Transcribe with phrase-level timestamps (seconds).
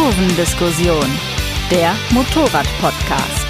[0.00, 1.04] Kurvendiskussion,
[1.70, 3.46] der Motorrad-Podcast.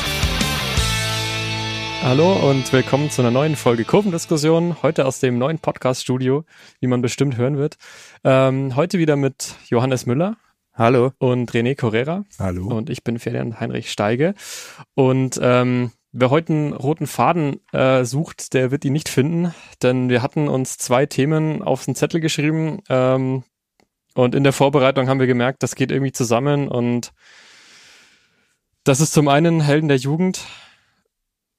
[2.02, 4.82] Hallo und willkommen zu einer neuen Folge Kurvendiskussion.
[4.82, 6.44] Heute aus dem neuen Podcast-Studio,
[6.80, 7.76] wie man bestimmt hören wird.
[8.24, 10.38] Ähm, heute wieder mit Johannes Müller.
[10.74, 11.12] Hallo.
[11.18, 12.24] Und René Correra.
[12.40, 12.66] Hallo.
[12.66, 14.34] Und ich bin Ferdinand Heinrich Steige.
[14.96, 19.54] Und ähm, wer heute einen roten Faden äh, sucht, der wird ihn nicht finden,
[19.84, 22.80] denn wir hatten uns zwei Themen auf den Zettel geschrieben.
[22.88, 23.44] Ähm,
[24.14, 27.12] und in der Vorbereitung haben wir gemerkt, das geht irgendwie zusammen und
[28.84, 30.46] das ist zum einen Helden der Jugend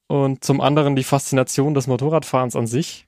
[0.06, 3.06] und zum anderen die Faszination des Motorradfahrens an sich.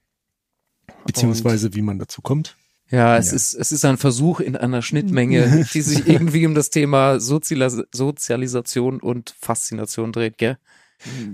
[1.06, 2.56] Beziehungsweise und wie man dazu kommt.
[2.90, 3.36] Ja, es ja.
[3.36, 7.82] ist es ist ein Versuch in einer Schnittmenge, die sich irgendwie um das Thema Sozialis
[7.92, 10.58] Sozialisation und Faszination dreht, gell?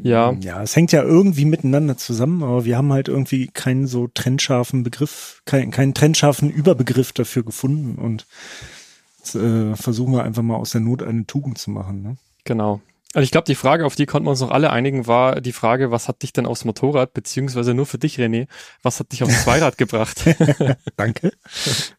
[0.02, 0.32] Ja.
[0.40, 4.82] Ja, es hängt ja irgendwie miteinander zusammen, aber wir haben halt irgendwie keinen so trennscharfen
[4.82, 8.26] Begriff, keinen, keinen trennscharfen Überbegriff dafür gefunden und
[9.18, 12.02] jetzt, äh, versuchen wir einfach mal aus der Not eine Tugend zu machen.
[12.02, 12.16] Ne?
[12.44, 12.80] Genau.
[13.12, 15.52] Also ich glaube, die Frage, auf die konnten wir uns noch alle einigen, war die
[15.52, 18.46] Frage, was hat dich denn aufs Motorrad, beziehungsweise nur für dich, René,
[18.82, 20.24] was hat dich aufs Zweirad gebracht?
[20.96, 21.32] Danke.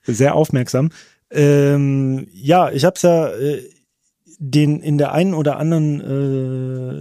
[0.04, 0.92] Sehr aufmerksam.
[1.30, 3.62] Ähm, ja, ich habe es ja äh,
[4.44, 6.02] den in der einen oder anderen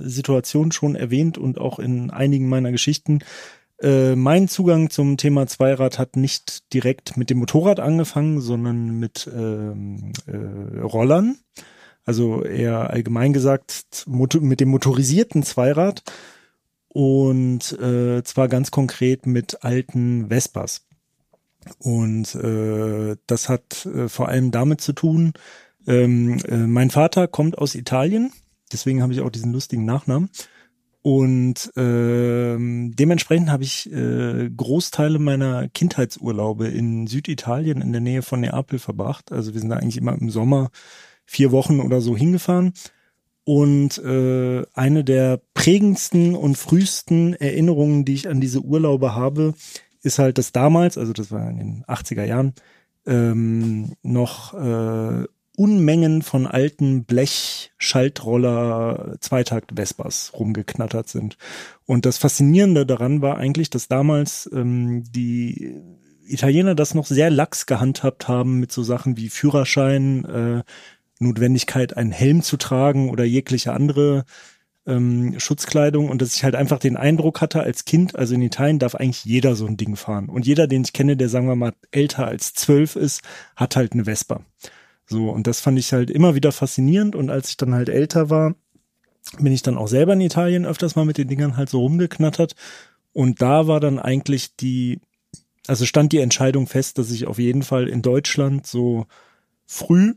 [0.04, 3.20] äh, Situation schon erwähnt und auch in einigen meiner Geschichten.
[3.80, 9.28] Äh, mein Zugang zum Thema Zweirad hat nicht direkt mit dem Motorrad angefangen, sondern mit
[9.34, 11.38] ähm, äh, Rollern.
[12.04, 16.02] Also eher allgemein gesagt mit dem motorisierten Zweirad
[16.88, 20.86] und äh, zwar ganz konkret mit alten Vespas.
[21.78, 25.32] Und äh, das hat äh, vor allem damit zu tun,
[25.86, 28.32] ähm, äh, mein Vater kommt aus Italien,
[28.72, 30.30] deswegen habe ich auch diesen lustigen Nachnamen.
[31.02, 38.40] Und ähm, dementsprechend habe ich äh, Großteile meiner Kindheitsurlaube in Süditalien in der Nähe von
[38.40, 39.32] Neapel verbracht.
[39.32, 40.70] Also wir sind da eigentlich immer im Sommer
[41.24, 42.74] vier Wochen oder so hingefahren.
[43.44, 49.54] Und äh, eine der prägendsten und frühesten Erinnerungen, die ich an diese Urlaube habe,
[50.02, 52.52] ist halt, dass damals, also das war in den 80er Jahren,
[53.06, 55.24] ähm, noch äh,
[55.60, 61.36] Unmengen von alten Blech-Schaltroller Zweitakt Vespas rumgeknattert sind.
[61.84, 65.76] Und das Faszinierende daran war eigentlich, dass damals ähm, die
[66.26, 70.62] Italiener das noch sehr lax gehandhabt haben mit so Sachen wie Führerschein, äh,
[71.18, 74.24] Notwendigkeit, einen Helm zu tragen oder jegliche andere
[74.86, 78.78] ähm, Schutzkleidung und dass ich halt einfach den Eindruck hatte als Kind, also in Italien
[78.78, 80.30] darf eigentlich jeder so ein Ding fahren.
[80.30, 83.20] Und jeder, den ich kenne, der sagen wir mal älter als zwölf ist,
[83.56, 84.40] hat halt eine Vespa.
[85.10, 87.16] So, und das fand ich halt immer wieder faszinierend.
[87.16, 88.54] Und als ich dann halt älter war,
[89.38, 92.54] bin ich dann auch selber in Italien öfters mal mit den Dingern halt so rumgeknattert.
[93.12, 95.00] Und da war dann eigentlich die,
[95.66, 99.06] also stand die Entscheidung fest, dass ich auf jeden Fall in Deutschland so
[99.66, 100.14] früh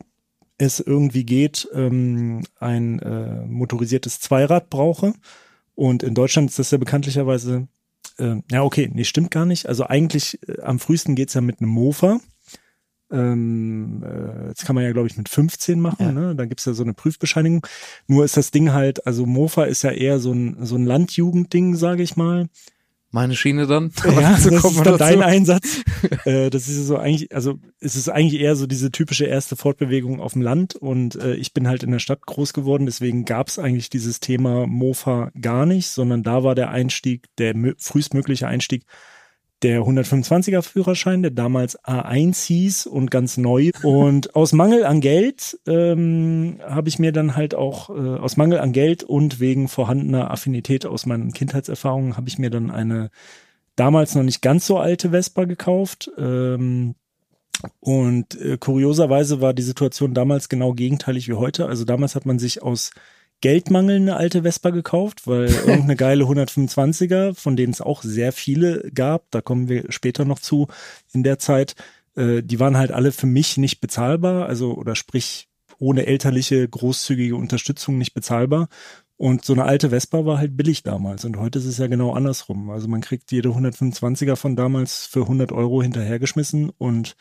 [0.60, 5.14] es irgendwie geht, ähm, ein äh, motorisiertes Zweirad brauche.
[5.74, 7.68] Und in Deutschland ist das ja bekanntlicherweise,
[8.20, 9.68] äh, ja okay, nee, stimmt gar nicht.
[9.68, 12.20] Also eigentlich äh, am frühesten geht's ja mit einem Mofa.
[13.14, 16.06] Ähm, äh, das kann man ja, glaube ich, mit 15 machen.
[16.06, 16.12] Ja.
[16.12, 16.36] Ne?
[16.36, 17.66] Da gibt's ja so eine Prüfbescheinigung.
[18.08, 21.76] Nur ist das Ding halt, also Mofa ist ja eher so ein, so ein Landjugendding,
[21.76, 22.50] sage ich mal.
[23.12, 23.92] Meine Schiene dann?
[24.06, 25.84] Ja, das ist dann dein Einsatz.
[26.26, 30.20] äh, das ist so eigentlich, also es ist eigentlich eher so diese typische erste Fortbewegung
[30.20, 33.60] auf dem Land und äh, ich bin halt in der Stadt groß geworden, deswegen gab's
[33.60, 38.86] eigentlich dieses Thema Mofa gar nicht, sondern da war der Einstieg, der frühestmögliche Einstieg
[39.64, 43.72] der 125er Führerschein, der damals A1 hieß und ganz neu.
[43.82, 48.60] Und aus Mangel an Geld ähm, habe ich mir dann halt auch, äh, aus Mangel
[48.60, 53.10] an Geld und wegen vorhandener Affinität aus meinen Kindheitserfahrungen, habe ich mir dann eine
[53.76, 56.12] damals noch nicht ganz so alte Vespa gekauft.
[56.18, 56.96] Ähm,
[57.80, 61.68] und äh, kurioserweise war die Situation damals genau gegenteilig wie heute.
[61.68, 62.92] Also damals hat man sich aus
[63.44, 68.90] Geldmangel eine alte Vespa gekauft, weil irgendeine geile 125er, von denen es auch sehr viele
[68.96, 70.68] gab, da kommen wir später noch zu
[71.12, 71.76] in der Zeit,
[72.16, 77.36] äh, die waren halt alle für mich nicht bezahlbar, also oder sprich ohne elterliche großzügige
[77.36, 78.70] Unterstützung nicht bezahlbar.
[79.18, 81.26] Und so eine alte Vespa war halt billig damals.
[81.26, 82.70] Und heute ist es ja genau andersrum.
[82.70, 87.18] Also man kriegt jede 125er von damals für 100 Euro hinterhergeschmissen und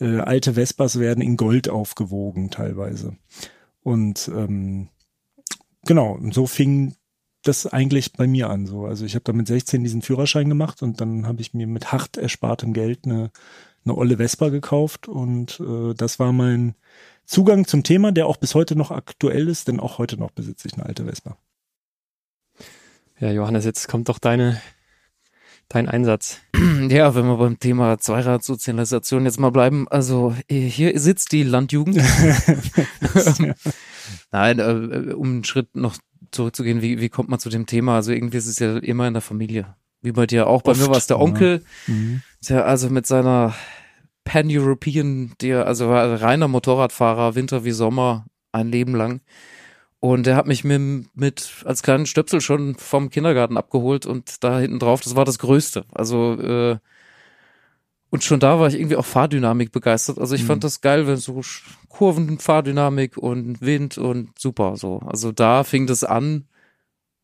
[0.00, 3.16] äh, alte Vespas werden in Gold aufgewogen teilweise.
[3.82, 4.88] Und ähm,
[5.86, 6.94] genau, und so fing
[7.42, 8.66] das eigentlich bei mir an.
[8.66, 8.86] So.
[8.86, 11.92] Also ich habe da mit 16 diesen Führerschein gemacht und dann habe ich mir mit
[11.92, 13.30] hart erspartem Geld eine,
[13.84, 16.74] eine olle Vespa gekauft und äh, das war mein
[17.24, 20.68] Zugang zum Thema, der auch bis heute noch aktuell ist, denn auch heute noch besitze
[20.68, 21.36] ich eine alte Vespa.
[23.18, 24.60] Ja, Johannes, jetzt kommt doch deine
[25.68, 26.40] dein Einsatz.
[26.88, 29.88] Ja, wenn wir beim Thema Zweiradsozialisation jetzt mal bleiben.
[29.88, 31.96] Also hier sitzt die Landjugend.
[34.30, 35.96] Nein, äh, um einen Schritt noch
[36.30, 37.96] zurückzugehen, wie, wie kommt man zu dem Thema?
[37.96, 39.74] Also irgendwie ist es ja immer in der Familie.
[40.02, 40.62] Wie bei dir auch.
[40.62, 41.22] Bei Oft, mir war es der ja.
[41.22, 42.22] Onkel, Mhm.
[42.48, 43.54] der also mit seiner
[44.24, 49.20] Pan-European, der also war reiner Motorradfahrer, Winter wie Sommer, ein Leben lang.
[50.06, 54.60] Und der hat mich mit, mit als kleinen Stöpsel schon vom Kindergarten abgeholt und da
[54.60, 55.84] hinten drauf, das war das Größte.
[55.92, 56.76] Also äh,
[58.10, 60.18] und schon da war ich irgendwie auch Fahrdynamik begeistert.
[60.20, 60.46] Also ich Mhm.
[60.46, 61.40] fand das geil, wenn so
[61.88, 65.00] Kurven, Fahrdynamik und Wind und super so.
[65.00, 66.46] Also da fing das an.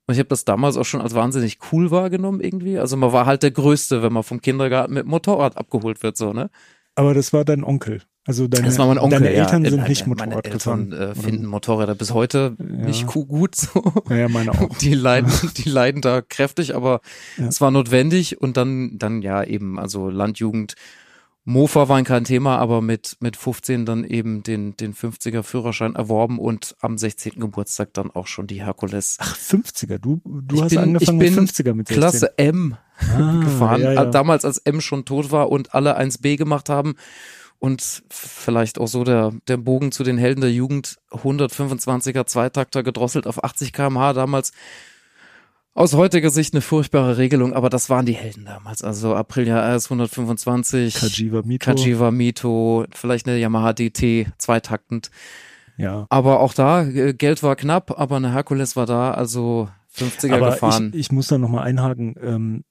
[0.09, 2.81] Und ich habe das damals auch schon als wahnsinnig cool wahrgenommen irgendwie.
[2.81, 6.33] Also man war halt der Größte, wenn man vom Kindergarten mit Motorrad abgeholt wird, so,
[6.33, 6.51] ne?
[6.97, 8.03] Aber das war dein Onkel.
[8.25, 9.11] Also deine, Onkel.
[9.11, 9.43] deine ja.
[9.45, 11.11] Eltern sind Meine- nicht meine Motorrad Eltern, gefahren.
[11.11, 12.65] Äh, finden Motorräder bis heute Ja.
[12.87, 13.83] nicht gut so.
[14.09, 14.79] Ja, ja, meine auch.
[14.79, 17.01] Die leiden, die leiden da kräftig, aber
[17.37, 17.47] Ja.
[17.47, 20.75] es war notwendig und dann, dann ja eben, also Landjugend,
[21.45, 26.39] Mofa waren kein Thema, aber mit, mit 15 dann eben den, den 50er Führerschein erworben
[26.39, 27.41] und am 16.
[27.41, 29.17] Geburtstag dann auch schon die Herkules.
[29.21, 29.99] Ach, 50er.
[29.99, 31.97] Du, du Ich hast bin- angefangen ich bin mit 50er mit 16.
[32.01, 34.03] Klasse M ah, gefahren, Ja, ja.
[34.05, 36.95] äh, damals als M schon tot war und alle 1B gemacht haben
[37.63, 43.29] und vielleicht auch so der, der Bogen zu den Helden der Jugend, 125er Zweitakter gedrosselt
[43.29, 44.51] auf 80 kmh damals.
[45.73, 48.83] Aus heutiger Sicht eine furchtbare Regelung, aber das waren die Helden damals.
[48.83, 51.65] Also Aprilia RS 125, Kajiva Mito.
[51.65, 55.13] Kajiva Mito, vielleicht eine Yamaha DT, zweitaktend.
[55.77, 56.07] Ja.
[56.11, 60.51] Aber auch da, äh, Geld war knapp, aber eine Herkules war da, also 50er Aber
[60.51, 60.91] gefahren.
[60.95, 62.17] ich, ich muss da nochmal einhaken.
[62.21, 62.65] Ähm,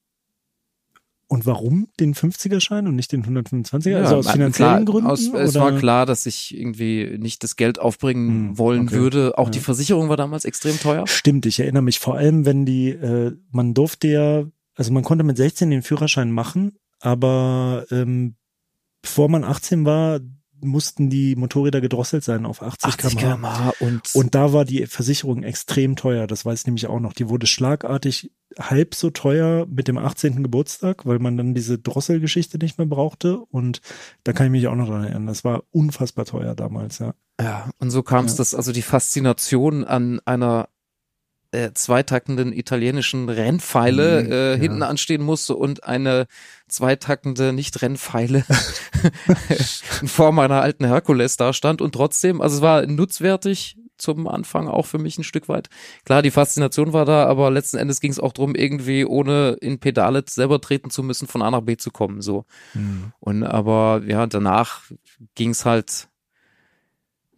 [1.31, 3.95] und warum den 50er-Schein und nicht den 125er?
[3.95, 5.09] also aus na, finanziellen klar, Gründen?
[5.09, 8.95] Aus, es war klar, dass ich irgendwie nicht das Geld aufbringen Hm, wollen okay.
[8.97, 9.37] würde.
[9.37, 9.51] Auch Ja.
[9.51, 11.07] die Versicherung war damals extrem teuer.
[11.07, 14.43] Stimmt, ich erinnere mich vor allem, wenn die, äh, man durfte ja,
[14.75, 18.35] also man konnte mit 16 den Führerschein machen, aber ähm,
[19.01, 20.19] bevor man 18 war,
[20.61, 23.73] mussten die Motorräder gedrosselt sein auf 80, 80 km/h.
[23.79, 27.13] und, Und da war die Versicherung extrem teuer, das weiß ich nämlich auch noch.
[27.13, 30.43] Die wurde schlagartig halb so teuer mit dem 18.
[30.43, 33.37] Geburtstag, weil man dann diese Drosselgeschichte nicht mehr brauchte.
[33.39, 33.81] Und
[34.23, 35.27] da kann ich mich auch noch dran erinnern.
[35.27, 37.13] Das war unfassbar teuer damals, ja.
[37.39, 38.37] ja, und so kam es, Ja.
[38.39, 40.67] dass also die Faszination an einer
[41.51, 44.57] äh, zweitaktenden italienischen Rennpfeile Mhm, äh, ja.
[44.57, 46.27] hinten anstehen musste und eine
[46.67, 48.45] zweitaktende Nicht-Rennpfeile
[50.01, 54.67] in Form einer alten Herkules da stand und trotzdem, also es war nutzwertig zum Anfang
[54.67, 55.69] auch für mich ein Stück weit.
[56.05, 59.79] Klar, die Faszination war da, aber letzten Endes ging es auch drum, irgendwie ohne in
[59.79, 62.45] Pedale selber treten zu müssen, von A nach B zu kommen, so.
[63.19, 64.81] Und aber ja, danach
[65.35, 66.07] ging's halt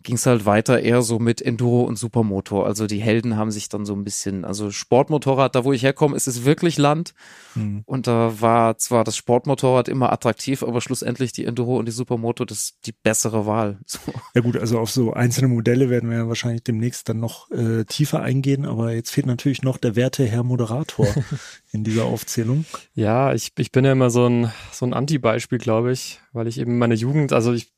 [0.03, 2.65] ging's halt weiter eher so mit Enduro und Supermotor.
[2.65, 6.15] Also die Helden haben sich dann so ein bisschen, also Sportmotorrad, da wo ich herkomme,
[6.15, 7.13] ist es wirklich Land.
[7.55, 7.83] Mhm.
[7.85, 12.45] Und da war zwar das Sportmotorrad immer attraktiv, aber schlussendlich die Enduro und die Supermoto
[12.45, 13.79] das die bessere Wahl.
[13.93, 13.99] So.
[14.33, 17.83] Ja gut, also auf so einzelne Modelle werden wir ja wahrscheinlich demnächst dann noch äh,
[17.85, 21.05] tiefer eingehen, aber jetzt fehlt natürlich noch der werte Herr Moderator
[21.71, 22.65] in dieser Aufzählung.
[22.95, 26.59] Ja, ich, ich bin ja immer so ein, so ein Anti-Beispiel, glaube ich, weil ich
[26.59, 27.72] eben meine Jugend, also ich,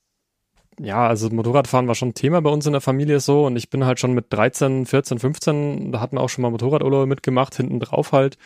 [0.80, 3.86] ja, also Motorradfahren war schon Thema bei uns in der Familie so und ich bin
[3.86, 7.80] halt schon mit 13, 14, 15, da hatten wir auch schon mal Motorradurlaube mitgemacht, hinten
[7.80, 8.38] drauf halt.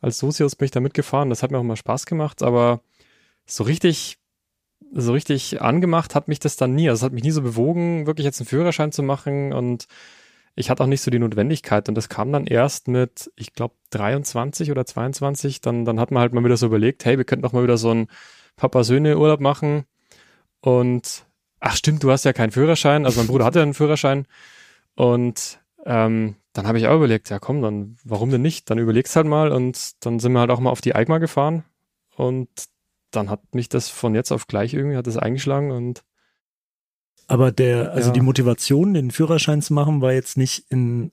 [0.00, 2.80] Als Sosius bin ich da mitgefahren, das hat mir auch mal Spaß gemacht, aber
[3.46, 4.18] so richtig,
[4.92, 6.88] so richtig angemacht hat mich das dann nie.
[6.88, 9.86] Also es hat mich nie so bewogen, wirklich jetzt einen Führerschein zu machen und
[10.56, 13.74] ich hatte auch nicht so die Notwendigkeit und das kam dann erst mit, ich glaube,
[13.90, 17.42] 23 oder 22, dann, dann hat man halt mal wieder so überlegt, hey, wir könnten
[17.42, 18.08] doch mal wieder so einen
[18.56, 19.84] Papa-Söhne-Urlaub machen
[20.60, 21.24] und
[21.60, 24.26] ach stimmt, du hast ja keinen Führerschein, also mein Bruder hatte einen Führerschein
[24.94, 28.68] und ähm, dann habe ich auch überlegt, ja komm, dann warum denn nicht?
[28.70, 31.64] Dann überlegst halt mal und dann sind wir halt auch mal auf die Eigma gefahren
[32.16, 32.48] und
[33.12, 36.02] dann hat mich das von jetzt auf gleich irgendwie, hat das eingeschlagen und
[37.28, 38.14] Aber der, also Ja.
[38.14, 41.12] die Motivation, den Führerschein zu machen, war jetzt nicht in,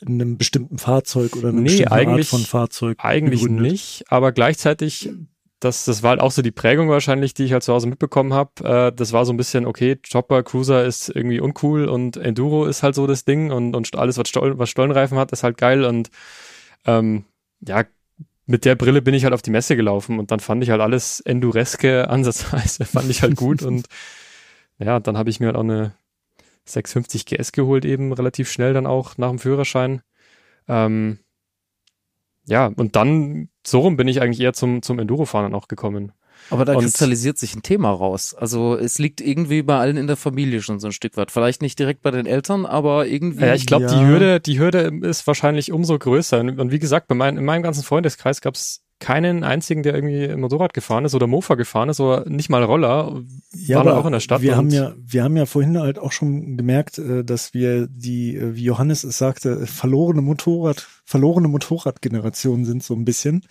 [0.00, 2.98] in einem bestimmten Fahrzeug oder einer Nee, bestimmten Art von Fahrzeug.
[3.00, 3.72] Eigentlich begründet.
[3.72, 5.10] nicht, aber gleichzeitig,
[5.60, 8.32] das, das war halt auch so die Prägung wahrscheinlich, die ich halt zu Hause mitbekommen
[8.32, 8.64] habe.
[8.64, 12.82] Äh, das war so ein bisschen, okay, Chopper, Cruiser ist irgendwie uncool und Enduro ist
[12.82, 15.84] halt so das Ding und, und alles, was, Stoll, was Stollenreifen hat, ist halt geil
[15.84, 16.10] und
[16.86, 17.24] ähm,
[17.60, 17.84] ja,
[18.46, 20.80] mit der Brille bin ich halt auf die Messe gelaufen und dann fand ich halt
[20.80, 23.86] alles Endureske ansatzweise, fand ich halt gut und
[24.78, 25.94] ja, dann habe ich mir halt auch eine
[26.66, 30.02] 650 GS geholt eben relativ schnell dann auch nach dem Führerschein.
[30.68, 31.18] Ähm,
[32.48, 36.12] ja, und dann, so rum bin ich eigentlich eher zum, zum Enduro-Fahren auch gekommen.
[36.50, 38.32] Aber da Und- kristallisiert sich ein Thema raus.
[38.32, 41.30] Also es liegt irgendwie bei allen in der Familie schon so ein Stück weit.
[41.30, 43.44] Vielleicht nicht direkt bei den Eltern, aber irgendwie.
[43.44, 43.98] Ja, ich glaube, Ja.
[43.98, 46.40] die Hürde, die Hürde ist wahrscheinlich umso größer.
[46.40, 50.74] Und, wie gesagt, bei mein, in meinem ganzen Freundeskreis gab's keinen einzigen, der irgendwie Motorrad
[50.74, 53.22] gefahren ist oder Mofa gefahren ist oder nicht mal Roller.
[53.54, 54.42] Ja, waren aber auch in der Stadt.
[54.42, 58.36] Wir haben ja, wir haben ja vorhin halt auch schon gemerkt, äh, dass wir die,
[58.36, 63.42] äh, wie Johannes es sagte, verlorene Motorrad, verlorene Motorradgeneration sind so ein bisschen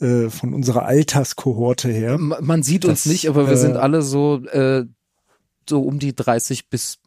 [0.00, 2.18] äh, von unserer Alterskohorte her.
[2.18, 4.84] Man sieht uns Das, nicht, aber wir äh, sind alle so, äh,
[5.68, 6.98] so um die 30 bis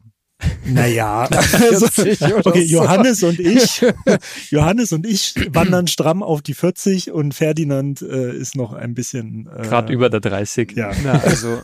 [0.64, 2.74] Naja, 40 oder okay, so.
[2.74, 3.82] Johannes und ich,
[4.50, 9.48] Johannes und ich wandern stramm auf die 40 und Ferdinand äh, ist noch ein bisschen
[9.54, 10.72] äh, Gerade über der 30.
[10.72, 10.92] Ja.
[11.02, 11.62] Na, also.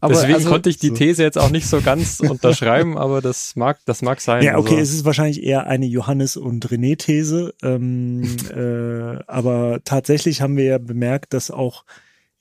[0.00, 0.94] aber Deswegen also, konnte ich die so.
[0.94, 4.42] These jetzt auch nicht so ganz unterschreiben, aber das mag, das mag sein.
[4.42, 7.54] Ja, okay, also, es ist wahrscheinlich eher eine Johannes- und René-These.
[7.62, 11.84] Ähm, äh, aber tatsächlich haben wir ja bemerkt, dass auch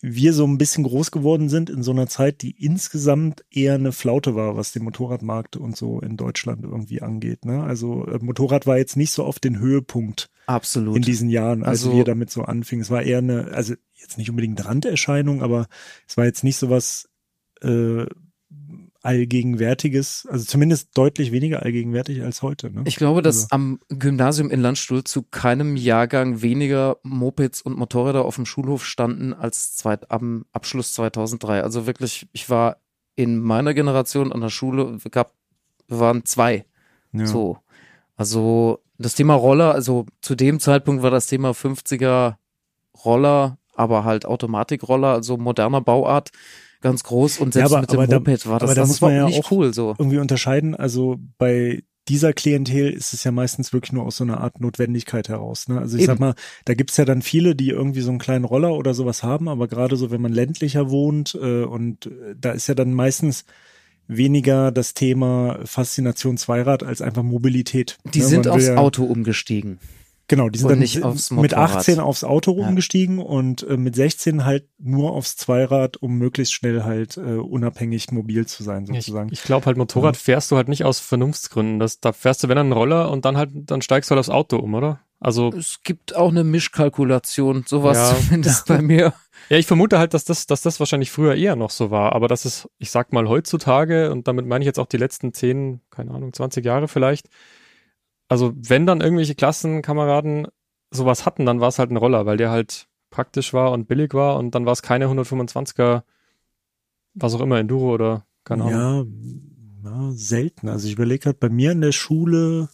[0.01, 3.91] wir so ein bisschen groß geworden sind in so einer Zeit, die insgesamt eher eine
[3.91, 7.43] Flaute war, was den Motorradmarkt und so in Deutschland irgendwie angeht.
[7.43, 7.63] Ne?
[7.63, 10.95] Also äh, Motorrad war jetzt nicht so auf den Höhepunkt absolut.
[10.95, 12.81] in diesen Jahren, als Also- wir damit so anfingen.
[12.81, 15.67] Es war eher eine, also jetzt nicht unbedingt Randerscheinung, aber
[16.07, 17.09] es war jetzt nicht so was
[17.61, 18.05] äh,
[19.01, 22.69] allgegenwärtiges, also zumindest deutlich weniger allgegenwärtig als heute.
[22.71, 22.81] Ne?
[22.85, 28.25] Ich glaube, dass Also- am Gymnasium in Landstuhl zu keinem Jahrgang weniger Mopeds und Motorräder
[28.25, 31.63] auf dem Schulhof standen als zweit, am Abschluss 2003.
[31.63, 32.77] Also wirklich, ich war
[33.15, 35.33] in meiner Generation an der Schule, gab,
[35.87, 36.65] waren zwei.
[37.13, 37.25] ja.
[37.25, 37.57] So.
[38.15, 42.37] Also das Thema Roller, also zu dem Zeitpunkt war das Thema 50er
[43.05, 46.31] Roller, aber halt Automatikroller, also moderner Bauart,
[46.81, 48.81] ganz groß und selbst Ja, aber- mit dem aber da- Moped war das, aber da
[48.81, 49.95] das muss man war ja nicht auch- cool so.
[49.97, 50.75] irgendwie unterscheiden.
[50.75, 55.29] Also bei dieser Klientel ist es ja meistens wirklich nur aus so einer Art Notwendigkeit
[55.29, 55.67] heraus.
[55.67, 55.77] Ne?
[55.79, 56.13] Also ich Eben.
[56.13, 56.33] sag mal,
[56.65, 59.67] da gibt's ja dann viele, die irgendwie so einen kleinen Roller oder sowas haben, aber
[59.67, 63.45] gerade so, wenn man ländlicher wohnt äh, und äh, da ist ja dann meistens
[64.07, 67.97] weniger das Thema Faszination Zweirad als einfach Mobilität.
[68.13, 68.25] Die ne?
[68.25, 69.77] sind aufs ja, Auto umgestiegen.
[70.29, 71.77] Genau, die sind dann nicht aufs mit Motorrad.
[71.79, 72.67] 18 aufs Auto Ja.
[72.67, 78.11] umgestiegen und äh, mit 16 halt nur aufs Zweirad, um möglichst schnell halt äh, unabhängig
[78.11, 79.29] mobil zu sein, ich, sozusagen.
[79.33, 81.79] ich glaube halt, Motorrad fährst du halt nicht aus Vernunftsgründen.
[81.79, 84.19] Das, da fährst du, wenn dann einen Roller und dann halt, dann steigst du halt
[84.19, 84.99] aufs Auto um, oder?
[85.21, 88.15] Also, Es gibt auch eine Mischkalkulation, sowas Ja.
[88.15, 89.13] zumindest bei mir.
[89.49, 92.27] ja, ich vermute halt, dass das, dass das wahrscheinlich früher eher noch so war, aber
[92.27, 95.81] das ist, ich sag mal, heutzutage, und damit meine ich jetzt auch die letzten 10,
[95.89, 97.27] keine Ahnung, 20 Jahre vielleicht.
[98.29, 100.47] Also, wenn dann irgendwelche Klassenkameraden
[100.91, 104.13] sowas hatten, dann war es halt ein Roller, weil der halt praktisch war und billig
[104.13, 106.03] war und dann war es keine 125er,
[107.15, 109.11] was auch immer, Enduro oder keine Ahnung.
[109.83, 110.69] Ja, ja, selten.
[110.69, 112.69] Also ich überlege gerade bei mir in der Schule,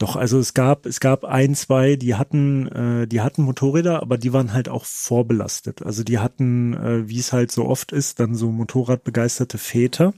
[0.00, 4.16] doch, also es gab, es gab ein, zwei, die hatten, äh, die hatten Motorräder, aber
[4.16, 5.82] die waren halt auch vorbelastet.
[5.82, 10.14] Also die hatten, äh, wie es halt so oft ist, dann so Motorradbegeisterte Väter.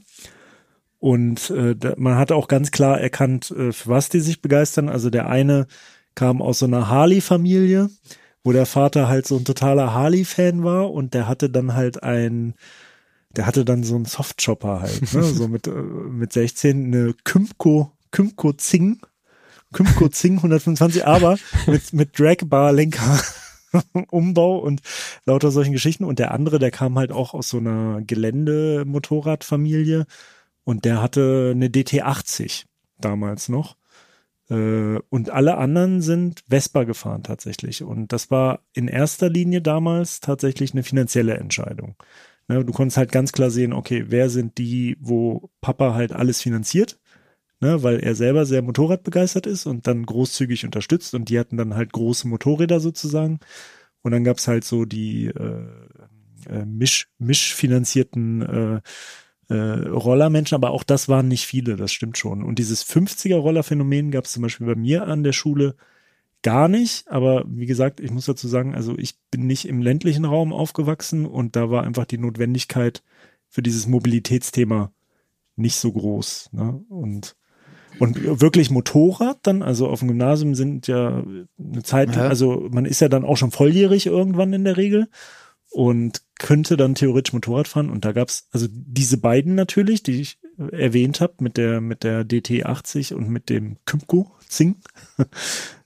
[1.03, 4.87] Und äh, da, man hat auch ganz klar erkannt, äh, für was die sich begeistern.
[4.87, 5.67] Also der eine
[6.15, 7.89] kam aus so einer Harley-Familie,
[8.41, 12.53] wo der Vater halt so ein totaler Harley-Fan war und der hatte dann halt ein,
[13.35, 15.23] der hatte dann so einen Softchopper halt, ne?
[15.33, 19.01] so mit, äh, mit 16 eine Kymco, Kymco Zing,
[19.73, 23.19] Kymco Zing 125, aber mit, mit Dragbar-Lenker.
[24.09, 24.81] Umbau und
[25.25, 26.05] lauter solchen Geschichten.
[26.05, 30.05] Und der andere, der kam halt auch aus so einer Geländemotorradfamilie
[30.63, 32.65] und der hatte eine DT80
[32.99, 33.75] damals noch.
[34.49, 37.83] Äh, Und alle anderen sind Vespa gefahren tatsächlich.
[37.83, 41.95] Und das war in erster Linie damals tatsächlich eine finanzielle Entscheidung.
[42.47, 46.41] Ne, Du konntest halt ganz klar sehen, okay, wer sind die, wo Papa halt alles
[46.41, 46.99] finanziert,
[47.61, 51.75] ne, weil er selber sehr Motorradbegeistert ist und dann großzügig unterstützt und die hatten dann
[51.75, 53.39] halt große Motorräder sozusagen.
[54.03, 55.65] Und dann gab's halt so die äh,
[56.49, 58.81] äh, misch, mischfinanzierten äh,
[59.53, 62.43] äh, Rollermenschen, aber auch das waren nicht viele, das stimmt schon.
[62.43, 65.75] Und dieses 50er-Roller-Phänomen gab es zum Beispiel bei mir an der Schule
[66.41, 70.25] gar nicht, aber wie gesagt, ich muss dazu sagen, also ich bin nicht im ländlichen
[70.25, 73.01] Raum aufgewachsen und da war einfach die Notwendigkeit
[73.47, 74.91] für dieses Mobilitätsthema
[75.55, 76.49] nicht so groß.
[76.51, 76.83] Ne?
[76.89, 77.35] Und
[77.99, 81.23] und wirklich Motorrad dann, also auf dem Gymnasium sind ja
[81.59, 82.23] eine Zeit, Ja.
[82.27, 85.09] also man ist ja dann auch schon volljährig irgendwann in der Regel
[85.73, 87.89] und könnte dann theoretisch Motorrad fahren.
[87.89, 90.39] Und da gab's also diese beiden natürlich, die ich
[90.71, 94.77] erwähnt habe, mit der, mit der DT80 und mit dem Kymco Zing.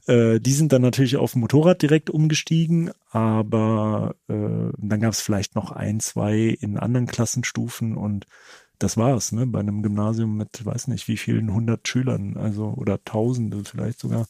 [0.10, 5.72] Äh, die sind dann natürlich auf Motorrad direkt umgestiegen, aber äh, dann gab's vielleicht noch
[5.72, 8.26] ein, zwei in anderen Klassenstufen und
[8.80, 9.46] das war's, ne?
[9.46, 14.28] Bei einem Gymnasium mit, weiß nicht, wie vielen hundert Schülern, also oder Tausende vielleicht sogar.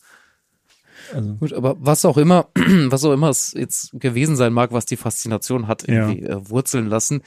[1.13, 4.85] Also Gut, aber was auch immer, was auch immer es jetzt gewesen sein mag, was
[4.85, 6.09] die Faszination hat, Ja.
[6.09, 7.21] irgendwie äh, wurzeln lassen.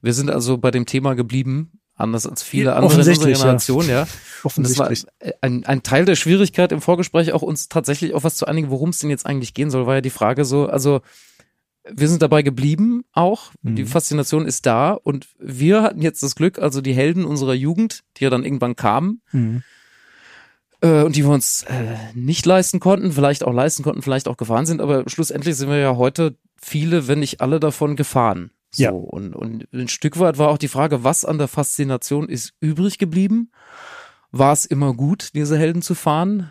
[0.00, 4.06] Wir sind also bei dem Thema geblieben, anders als viele andere in unserer Generation, ja.
[4.44, 4.78] ja.
[4.78, 4.90] War
[5.40, 8.90] ein, ein Teil der Schwierigkeit im Vorgespräch auch uns tatsächlich auf was zu einigen, worum
[8.90, 11.00] es denn jetzt eigentlich gehen soll, war ja die Frage so, also
[11.84, 13.52] wir sind dabei geblieben auch.
[13.62, 13.76] Mhm.
[13.76, 18.04] Die Faszination ist da und wir hatten jetzt das Glück, also die Helden unserer Jugend,
[18.16, 19.62] die ja dann irgendwann kamen mhm.
[20.82, 24.36] Äh, und die wir uns äh, nicht leisten konnten, vielleicht auch leisten konnten, vielleicht auch
[24.36, 28.50] gefahren sind, aber schlussendlich sind wir ja heute viele, wenn nicht alle davon gefahren.
[28.74, 28.90] So, ja.
[28.90, 32.98] und, und ein Stück weit war auch die Frage, was an der Faszination ist übrig
[32.98, 33.50] geblieben?
[34.30, 36.50] War es immer gut, diese Helden zu fahren?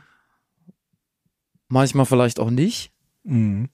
[1.68, 2.92] Manchmal vielleicht auch nicht.
[3.24, 3.70] Mhm.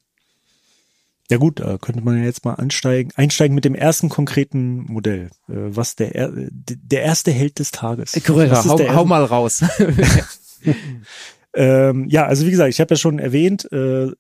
[1.29, 5.29] Ja gut, da könnte man ja jetzt mal ansteigen, einsteigen mit dem ersten konkreten Modell.
[5.49, 8.13] Äh, was der, der erste Held des Tages.
[8.25, 9.61] Correra, hau, hau mal raus.
[11.53, 14.11] ähm, ja, also wie gesagt, ich habe ja schon erwähnt, äh,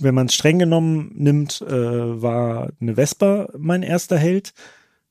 [0.00, 4.52] wenn man es streng genommen nimmt, äh, war eine Vespa mein erster Held,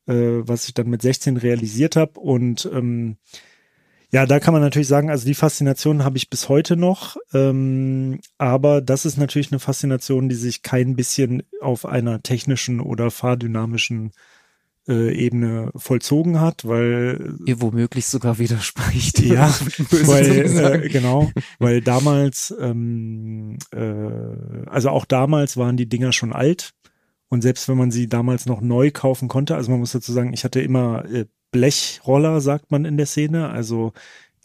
[0.07, 2.19] äh, was ich dann mit 16 realisiert habe.
[2.19, 3.17] Und ähm,
[4.09, 8.21] ja, da kann man natürlich sagen, also die Faszination habe ich bis heute noch, ähm,
[8.37, 14.13] aber das ist natürlich eine Faszination, die sich kein bisschen auf einer technischen oder fahrdynamischen
[14.87, 19.19] äh, Ebene vollzogen hat, weil ihr womöglich sogar widerspricht.
[19.27, 19.49] Ja,
[19.89, 26.73] weil äh, genau, weil damals, ähm, äh, also auch damals waren die Dinger schon alt
[27.29, 30.33] und selbst wenn man sie damals noch neu kaufen konnte, also man muss dazu sagen,
[30.33, 33.93] ich hatte immer äh, Blechroller, sagt man in der Szene, also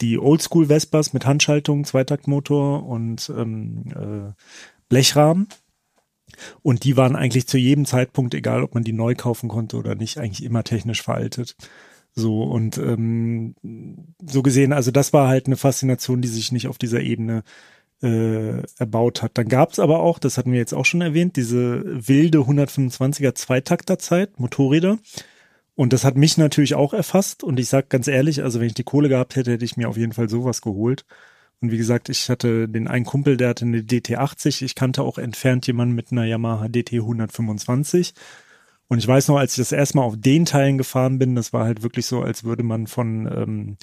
[0.01, 4.33] die Oldschool Vespas mit Handschaltung, Zweitaktmotor und ähm, äh,
[4.89, 5.47] Blechrahmen.
[6.61, 9.95] Und die waren eigentlich zu jedem Zeitpunkt, egal ob man die neu kaufen konnte oder
[9.95, 11.55] nicht, eigentlich immer technisch veraltet.
[12.15, 13.55] So und ähm,
[14.23, 17.43] so gesehen, also das war halt eine Faszination, die sich nicht auf dieser Ebene
[18.03, 19.31] äh, erbaut hat.
[19.35, 23.33] Dann gab es aber auch, das hatten wir jetzt auch schon erwähnt, diese wilde 125er
[23.33, 24.99] Zweitakterzeit, Motorräder.
[25.75, 27.43] Und das hat mich natürlich auch erfasst.
[27.43, 29.89] Und ich sag ganz ehrlich, also wenn ich die Kohle gehabt hätte, hätte ich mir
[29.89, 31.05] auf jeden Fall sowas geholt.
[31.63, 34.65] Und wie gesagt, ich hatte den einen Kumpel, der hatte eine DT80.
[34.65, 38.13] Ich kannte auch entfernt jemanden mit einer Yamaha DT 125.
[38.89, 41.53] Und ich weiß noch, als ich das erste Mal auf den Teilen gefahren bin, das
[41.53, 43.77] war halt wirklich so, als würde man von, ähm,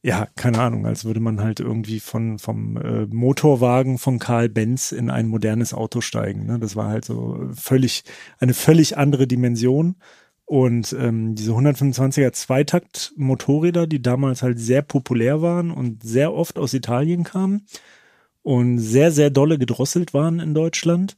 [0.00, 4.90] ja, keine Ahnung, als würde man halt irgendwie von vom äh, Motorwagen von Karl Benz
[4.90, 6.46] in ein modernes Auto steigen.
[6.46, 6.58] Ne?
[6.58, 8.04] Das war halt so völlig
[8.40, 9.96] eine völlig andere Dimension.
[10.46, 16.72] Und ähm, diese 125er Zweitakt-Motorräder, die damals halt sehr populär waren und sehr oft aus
[16.72, 17.66] Italien kamen
[18.42, 21.16] und sehr, sehr dolle gedrosselt waren in Deutschland.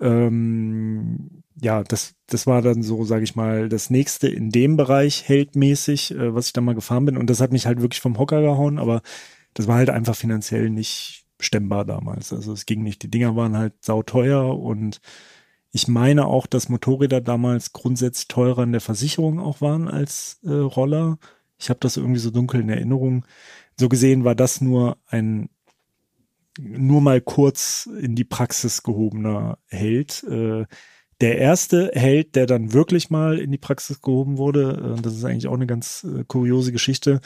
[0.00, 5.28] Ähm, ja, das, das war dann so, sage ich mal, das nächste in dem Bereich
[5.28, 7.16] heldmäßig, äh, was ich da mal gefahren bin.
[7.16, 9.02] Und das hat mich halt wirklich vom Hocker gehauen, aber
[9.54, 12.32] das war halt einfach finanziell nicht stemmbar damals.
[12.32, 13.02] Also es ging nicht.
[13.02, 15.00] Die Dinger waren halt sauteuer und
[15.72, 20.50] ich meine auch, dass Motorräder damals grundsätzlich teurer in der Versicherung auch waren als äh,
[20.50, 21.18] Roller.
[21.58, 23.24] Ich habe das irgendwie so dunkel in Erinnerung.
[23.78, 25.48] So gesehen war das nur ein
[26.58, 30.24] nur mal kurz in die Praxis gehobener Held.
[30.24, 30.66] Äh,
[31.20, 35.24] der erste Held, der dann wirklich mal in die Praxis gehoben wurde, äh, das ist
[35.24, 37.20] eigentlich auch eine ganz äh, kuriose Geschichte.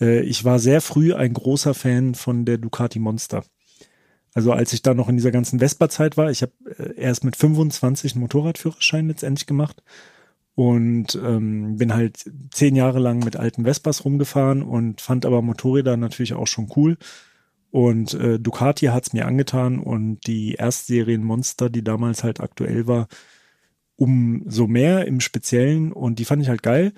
[0.00, 3.44] Äh, ich war sehr früh ein großer Fan von der Ducati Monster.
[4.36, 7.36] Also als ich da noch in dieser ganzen Vespa-Zeit war, ich habe äh, erst mit
[7.36, 9.82] 25 einen Motorradführerschein letztendlich gemacht
[10.54, 15.96] und ähm, bin halt zehn Jahre lang mit alten Vespas rumgefahren und fand aber Motorräder
[15.96, 16.98] natürlich auch schon cool.
[17.70, 23.08] Und äh, Ducati hat's mir angetan und die Erstserien-Monster, die damals halt aktuell war,
[23.96, 26.92] umso mehr im Speziellen und die fand ich halt geil.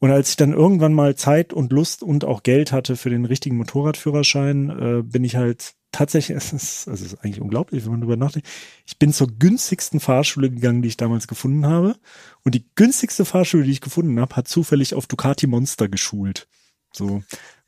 [0.00, 3.24] Und als ich dann irgendwann mal Zeit und Lust und auch Geld hatte für den
[3.24, 7.92] richtigen Motorradführerschein, äh, bin ich halt tatsächlich, es ist, also es ist eigentlich unglaublich, wenn
[7.92, 8.48] man darüber nachdenkt.
[8.86, 11.96] Ich bin zur günstigsten Fahrschule gegangen, die ich damals gefunden habe.
[12.44, 16.48] Und die günstigste Fahrschule, die ich gefunden habe, hat zufällig auf Ducati Monster geschult.
[16.92, 17.22] So.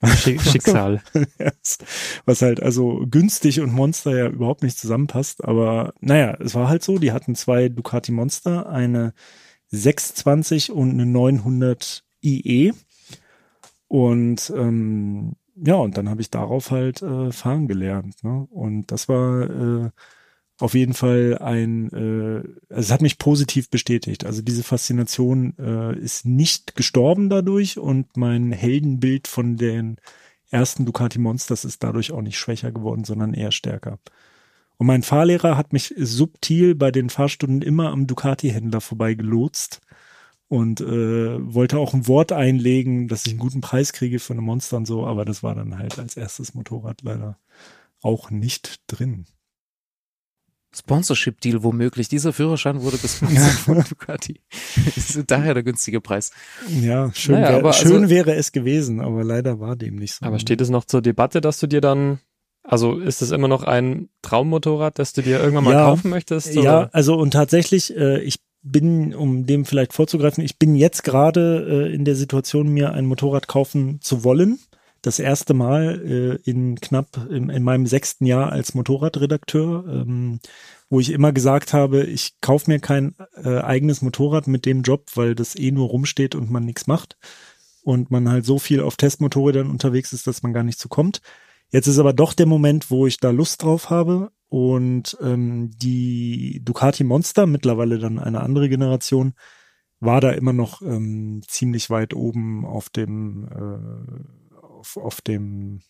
[0.05, 1.03] Schicksal.
[2.25, 5.45] Was halt also günstig und Monster ja überhaupt nicht zusammenpasst.
[5.45, 9.13] Aber naja, es war halt so, die hatten zwei Ducati Monster, eine
[9.69, 12.73] 620 und eine 900 IE.
[13.89, 18.23] Und ähm, ja, und dann habe ich darauf halt äh, fahren gelernt.
[18.23, 18.47] Ne?
[18.51, 19.91] Und das war äh,
[20.59, 24.25] auf jeden Fall ein, äh, also es hat mich positiv bestätigt.
[24.27, 29.97] Also diese Faszination äh, ist nicht gestorben dadurch und mein Heldenbild von den
[30.51, 33.99] ersten Ducati Monsters ist dadurch auch nicht schwächer geworden, sondern eher stärker.
[34.79, 39.81] Und mein Fahrlehrer hat mich subtil bei den Fahrstunden immer am Ducati-Händler vorbei gelotst
[40.49, 40.85] und äh,
[41.55, 44.87] wollte auch ein Wort einlegen, dass ich einen guten Preis kriege für eine Monster und
[44.87, 47.39] so, aber das war dann halt als erstes Motorrad leider
[48.03, 49.27] auch nicht drin.
[50.75, 52.09] Sponsorship-Deal womöglich.
[52.09, 54.41] Dieser Führerschein wurde gesponsert von Ducati.
[55.27, 56.31] Daher der günstige Preis.
[56.81, 60.15] Ja, schön, Naja, wär, aber schön also- wäre es gewesen, aber leider war dem nicht
[60.15, 60.27] so.
[60.27, 62.19] Aber steht es noch zur Debatte, dass du dir dann,
[62.63, 65.87] also ist es immer noch ein Traummotorrad, das du dir irgendwann mal Ja.
[65.87, 66.55] kaufen möchtest?
[66.55, 66.91] Ja, oder?
[66.95, 68.39] also und tatsächlich, äh, ich
[68.71, 73.07] bin, um dem vielleicht vorzugreifen, ich bin jetzt gerade äh, in der Situation, mir ein
[73.07, 74.59] Motorrad kaufen zu wollen.
[75.03, 80.41] Das erste Mal äh, in knapp in, in meinem sechsten Jahr als Motorradredakteur, ähm,
[80.91, 85.07] wo ich immer gesagt habe, ich kaufe mir kein äh, eigenes Motorrad mit dem Job,
[85.15, 87.17] weil das eh nur rumsteht und man nichts macht
[87.83, 91.21] und man halt so viel auf Testmotorrädern unterwegs ist, dass man gar nicht zu kommt.
[91.71, 96.61] Jetzt ist aber doch der Moment, wo ich da Lust drauf habe und ähm, die
[96.65, 99.35] Ducati Monster, mittlerweile dann eine andere Generation,
[100.01, 105.81] war da immer noch ähm, ziemlich weit oben auf dem, äh, auf, auf dem,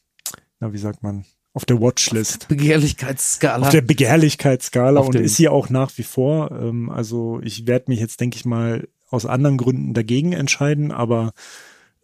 [0.60, 2.48] na wie sagt man, auf der Watchlist.
[2.48, 3.66] Begehrlichkeitsskala.
[3.66, 6.50] Auf der Begehrlichkeitsskala Auf und ist sie auch nach wie vor.
[6.52, 11.32] Ähm, also ich werde mich jetzt, denke ich mal, aus anderen Gründen dagegen entscheiden, aber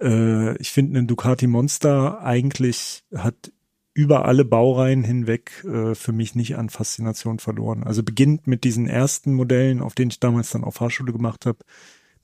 [0.01, 3.53] äh, ich finde einen Ducati Monster eigentlich hat
[3.95, 7.85] über alle Baureihen hinweg äh, für mich nicht an Faszination verloren.
[7.85, 11.59] Also beginnt mit diesen ersten Modellen, auf denen ich damals dann auch Fahrschule gemacht habe,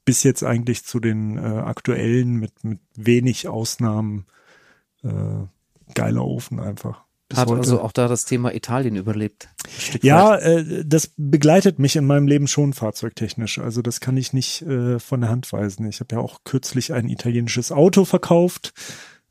[0.05, 4.27] bis jetzt eigentlich zu den äh, aktuellen mit, mit wenig Ausnahmen.
[5.05, 5.47] Äh,
[5.95, 7.05] geiler Ofen einfach.
[7.29, 7.61] Bis Hat heute.
[7.61, 9.49] also auch da das Thema Italien überlebt.
[10.03, 13.61] Ja, äh, das begleitet mich in meinem Leben schon fahrzeugtechnisch.
[13.61, 15.87] Also das kann ich nicht äh, von der Hand weisen.
[15.89, 18.73] Ich habe ja auch kürzlich ein italienisches Auto verkauft,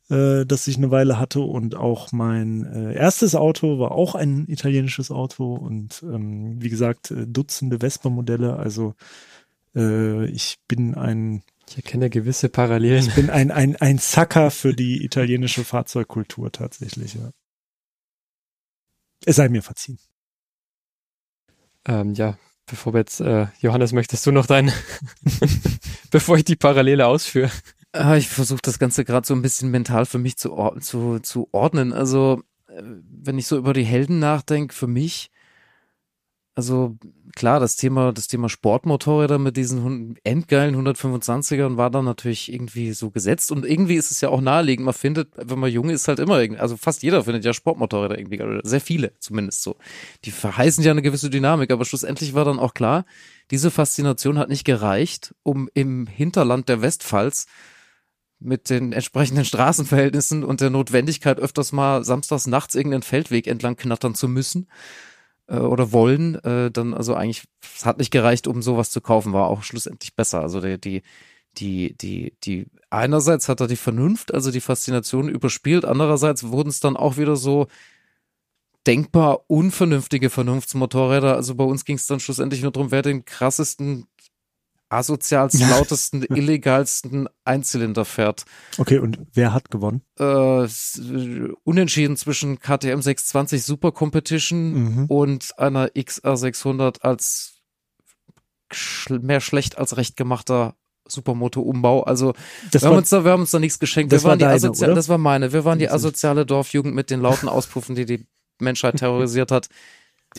[0.10, 1.42] äh, das ich eine Weile hatte.
[1.42, 5.54] Und auch mein äh, erstes Auto war auch ein italienisches Auto.
[5.56, 8.56] Und ähm, wie gesagt, äh, Dutzende Vespa-Modelle.
[8.56, 8.96] Also
[9.76, 13.08] äh, ich bin ein, Ich erkenne gewisse Parallelen.
[13.08, 17.16] ich bin ein, ein, ein Sucker für die italienische Fahrzeugkultur tatsächlich.
[17.16, 17.32] Ja.
[19.26, 20.00] Es sei mir verziehen.
[21.86, 24.72] Ähm, ja, bevor wir jetzt, äh, Johannes, möchtest du noch dein,
[26.12, 27.52] bevor ich die Parallele ausführe?
[27.92, 31.20] Ah, ich versuche das Ganze gerade so ein bisschen mental für mich zu, or zu,
[31.20, 31.92] zu ordnen.
[31.92, 35.32] Also, äh, wenn ich so über die Helden nachdenke, für mich,
[36.54, 36.98] also
[37.36, 43.10] klar, das Thema, das Thema Sportmotorräder mit diesen endgeilen 125ern war dann natürlich irgendwie so
[43.12, 44.86] gesetzt und irgendwie ist es ja auch naheliegend.
[44.86, 48.38] Man findet, wenn man jung ist, halt immer also fast jeder findet ja Sportmotorräder irgendwie
[48.38, 49.78] geil, oder sehr viele zumindest so.
[50.26, 53.06] Die verheißen ja eine gewisse Dynamik, aber schlussendlich war dann auch klar,
[53.52, 57.48] diese Faszination hat nicht gereicht, um im Hinterland der Westpfalz
[58.40, 64.16] mit den entsprechenden Straßenverhältnissen und der Notwendigkeit, öfters mal samstags nachts irgendeinen Feldweg entlang knattern
[64.16, 64.68] zu müssen
[65.48, 69.34] äh, oder wollen, äh, dann also eigentlich, es hat nicht gereicht, um sowas zu kaufen,
[69.34, 70.42] war auch schlussendlich besser.
[70.42, 71.04] Also die, die,
[71.58, 76.80] die, die, die, einerseits hat er die Vernunft, also die Faszination überspielt, andererseits wurden es
[76.80, 77.68] dann auch wieder so
[78.88, 81.36] denkbar unvernünftige Vernunftsmotorräder.
[81.36, 84.08] Also bei uns ging es dann schlussendlich nur darum, wer den krassesten,
[84.90, 88.46] asozialsten, lautesten, illegalsten Einzylinder fährt.
[88.78, 90.02] Okay, und wer hat gewonnen?
[90.18, 90.68] Äh,
[91.64, 95.06] unentschieden zwischen KTM 620 Super Competition Mhm.
[95.06, 97.62] und einer XR600 als
[98.72, 100.76] schl mehr schlecht als recht gemachter
[101.08, 102.04] Supermoto-Umbau.
[102.04, 102.34] Also
[102.72, 104.12] wir, haben war, uns da, wir haben uns da nichts geschenkt.
[104.12, 104.94] das wir waren war die deine?
[104.96, 105.54] Das war meine.
[105.54, 108.28] Wir waren die asoziale Dorfjugend mit den lauten Auspuffen, die die
[108.60, 109.70] Menschheit terrorisiert hat.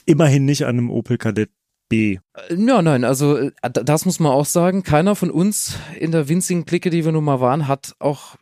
[0.06, 1.50] immerhin nicht an einem Opel Kadett
[1.90, 2.18] B.
[2.56, 4.82] Ja, nein, also äh, das muss man auch sagen.
[4.82, 8.36] Keiner von uns in der winzigen Clique, die wir nun mal waren, hat auch,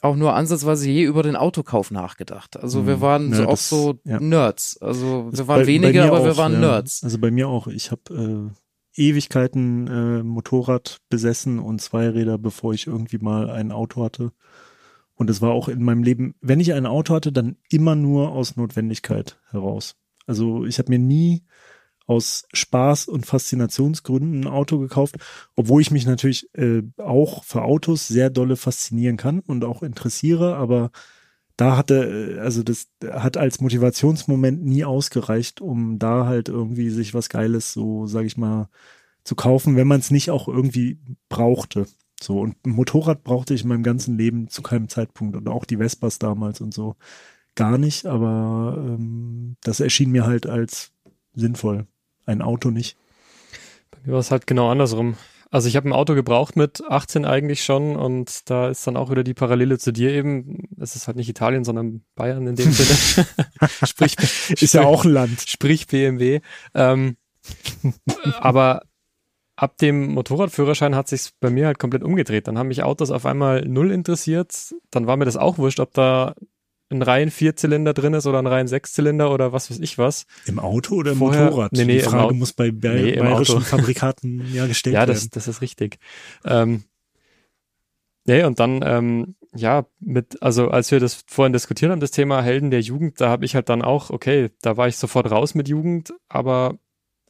[0.00, 2.56] auch nur ansatzweise je über den Autokauf nachgedacht.
[2.56, 3.00] Also wir Hm.
[3.02, 4.18] waren Ja, so auch so ja.
[4.18, 4.78] Nerds.
[4.80, 6.58] Also wir waren bei- bei weniger, mir aber wir auch, waren ja.
[6.60, 7.04] Nerds.
[7.04, 7.66] Also bei mir auch.
[7.68, 8.50] Ich habe
[8.96, 14.32] äh, Ewigkeiten äh, Motorrad besessen und Zweiräder, bevor ich irgendwie mal ein Auto hatte.
[15.14, 18.32] Und es war auch in meinem Leben, wenn ich ein Auto hatte, dann immer nur
[18.32, 19.94] aus Notwendigkeit heraus.
[20.26, 21.44] Also ich habe mir nie
[22.06, 25.16] aus Spaß und Faszinationsgründen ein Auto gekauft,
[25.56, 30.56] obwohl ich mich natürlich äh, auch für Autos sehr dolle faszinieren kann und auch interessiere,
[30.56, 30.90] aber
[31.56, 37.14] da hatte, äh, also das hat als Motivationsmoment nie ausgereicht, um da halt irgendwie sich
[37.14, 38.68] was Geiles, so sage ich mal,
[39.24, 41.86] zu kaufen, wenn man es nicht auch irgendwie brauchte.
[42.22, 45.64] So, und ein Motorrad brauchte ich in meinem ganzen Leben zu keinem Zeitpunkt und auch
[45.64, 46.96] die Vespas damals und so
[47.56, 50.92] gar nicht, aber ähm, das erschien mir halt als
[51.34, 51.86] sinnvoll.
[52.26, 52.96] Ein Auto nicht.
[53.90, 55.16] Bei mir war es halt genau andersrum.
[55.50, 59.10] Also ich habe ein Auto gebraucht mit 18 eigentlich schon und da ist dann auch
[59.10, 60.68] wieder die Parallele zu dir eben.
[60.78, 63.26] Es ist halt nicht Italien, sondern Bayern in dem Sinne.
[63.86, 64.16] sprich,
[64.60, 65.44] Ist ja auch ein Land.
[65.46, 66.40] sprich BMW.
[66.74, 67.16] Ähm,
[68.40, 68.82] aber
[69.54, 72.48] ab dem Motorradführerschein hat sich's bei mir halt komplett umgedreht.
[72.48, 74.74] Dann haben mich Autos auf einmal null interessiert.
[74.90, 76.34] Dann war mir das auch wurscht, ob da
[76.88, 80.26] ein Reihen Vierzylinder drin ist oder ein Reihen Sechszylinder oder was weiß ich was.
[80.46, 81.72] Im Auto oder im Vorher- Motorrad?
[81.72, 83.60] nee, nee, Die Frage muss bei ba Nee, bayerischen.
[83.60, 85.30] Fabrikaten ja gestellt Ja, das, werden.
[85.34, 85.98] das ist richtig.
[86.44, 86.84] Ähm,
[88.26, 92.42] nee, und dann, ähm, ja, mit, also als wir das vorhin diskutiert haben, das Thema
[92.42, 95.54] Helden der Jugend, da habe ich halt dann auch, okay, da war ich sofort raus
[95.54, 96.78] mit Jugend, aber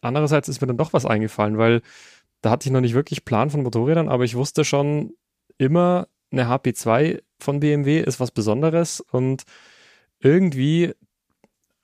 [0.00, 1.82] andererseits ist mir dann doch was eingefallen, weil
[2.42, 5.12] da hatte ich noch nicht wirklich Plan von Motorrädern, aber ich wusste schon
[5.58, 9.44] immer, eine HP2 von BMW ist was Besonderes und
[10.20, 10.94] irgendwie,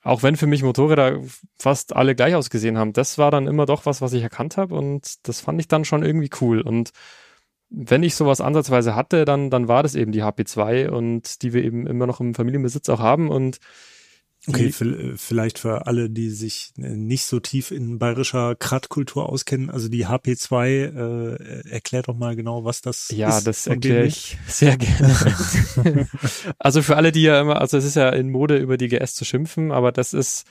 [0.03, 1.21] auch wenn für mich Motorräder
[1.59, 4.75] fast alle gleich ausgesehen haben, das war dann immer doch was, was ich erkannt habe
[4.75, 6.61] und das fand ich dann schon irgendwie cool.
[6.61, 6.91] Und
[7.71, 11.65] wenn ich sowas ansatzweise hatte, dann, dann war das eben die HP2 und die wir
[11.65, 13.59] eben immer noch im Familienbesitz auch haben und
[14.49, 19.71] Okay, vi- vielleicht für alle, die sich äh, nicht so tief in bayerischer Kratkultur auskennen,
[19.71, 23.47] also die HP2, äh, erklärt doch mal genau, was das Ja, ist.
[23.47, 25.15] das von erkläre ich sehr gerne.
[26.59, 29.15] also für alle, die ja immer, also es ist ja in Mode über die GS
[29.15, 30.45] zu schimpfen, aber das ist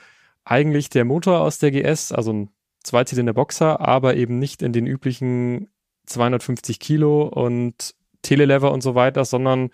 [0.45, 2.49] eigentlich der Motor aus der GS, also ein
[2.83, 5.67] Zweizylinder Boxer, aber eben nicht in den üblichen
[6.05, 9.69] 250 Kilo und Telelever und so weiter, sondern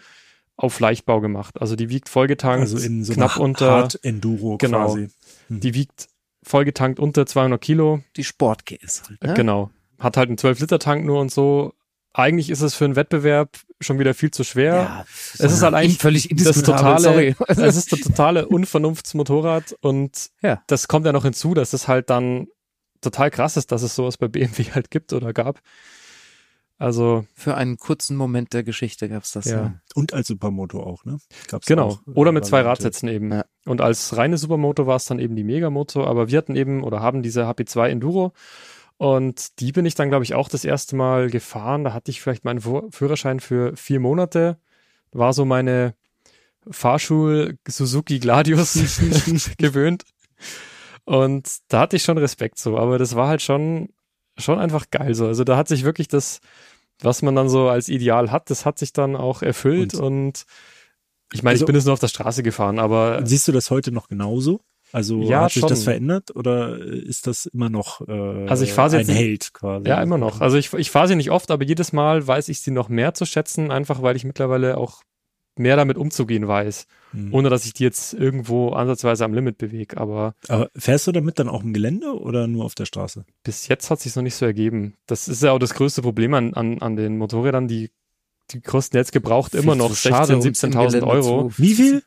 [0.57, 1.61] auf Leichtbau gemacht.
[1.61, 4.85] Also die wiegt vollgetankt, Also in so knapp unter, Hard Enduro Genau.
[4.87, 5.09] quasi.
[5.49, 6.07] die wiegt
[6.43, 9.33] vollgetankt unter 200 Kilo, Die Sport-GS halt, ne?
[9.35, 9.69] Genau.
[9.99, 11.73] Hat halt einen 12-Liter-Tank nur und so.
[12.13, 15.05] Eigentlich ist es für einen Wettbewerb schon wieder viel zu schwer.
[15.33, 17.35] es ist halt eigentlich völlig das totale, sorry.
[17.47, 20.63] es ist das totale Unvernunftsmotorrad und Ja.
[20.67, 22.47] das kommt ja noch hinzu, dass es halt dann
[23.01, 25.59] total krass ist, dass es sowas bei BMW halt gibt oder gab.
[26.79, 29.45] Also, Für einen kurzen Moment der Geschichte gab's das.
[29.45, 29.57] Ja.
[29.57, 29.73] Ja.
[29.95, 31.17] Und als Supermoto auch, ne?
[31.47, 31.87] Gab's genau.
[31.87, 32.61] auch, äh, Oder mit zwei.
[32.61, 33.31] Radsätzen eben.
[33.31, 33.45] Ja.
[33.65, 37.01] Und als reine Supermoto war es dann eben die Megamoto, aber wir hatten eben oder
[37.01, 38.33] haben diese HP2 Enduro
[38.97, 41.83] und die bin ich dann, glaube ich, auch das erste Mal gefahren.
[41.83, 44.57] Da hatte ich vielleicht meinen Führerschein für vier Monate.
[45.11, 45.93] War so meine
[46.69, 48.73] Fahrschul Suzuki Gladius
[49.57, 50.03] gewöhnt.
[51.05, 53.89] Und da hatte ich schon Respekt so, aber das war halt schon,
[54.37, 55.27] schon einfach geil so.
[55.27, 56.39] Also da hat sich wirklich das,
[57.01, 60.45] was man dann so als Ideal hat, das hat sich dann auch erfüllt Und- und,
[61.33, 63.69] ich meine, Also- ich bin jetzt nur auf der Straße gefahren, aber Siehst du das
[63.71, 64.61] heute noch genauso?
[64.93, 65.69] Also Ja, hat sich schon.
[65.69, 69.53] das verändert oder ist das immer noch äh, Also ich fahr sie ein jetzt- Held
[69.53, 69.89] quasi?
[69.89, 70.39] ja, immer noch.
[70.39, 73.13] Also ich, ich fahre sie nicht oft, aber jedes Mal weiß ich sie noch mehr
[73.13, 75.01] zu schätzen, einfach weil ich mittlerweile auch
[75.59, 77.33] mehr damit umzugehen weiß, Hm.
[77.33, 79.97] ohne dass ich die jetzt irgendwo ansatzweise am Limit bewege.
[79.97, 83.25] Aber Aber fährst du damit dann auch im Gelände oder nur auf der Straße?
[83.43, 84.95] bis jetzt hat sich noch nicht so ergeben.
[85.07, 87.91] Das ist ja auch das größte Problem an, an, an den Motorrädern, die,
[88.51, 90.41] die kosten jetzt gebraucht immer noch 16.000,
[90.73, 91.49] 17.000 Euro.
[91.57, 92.03] Wie viel?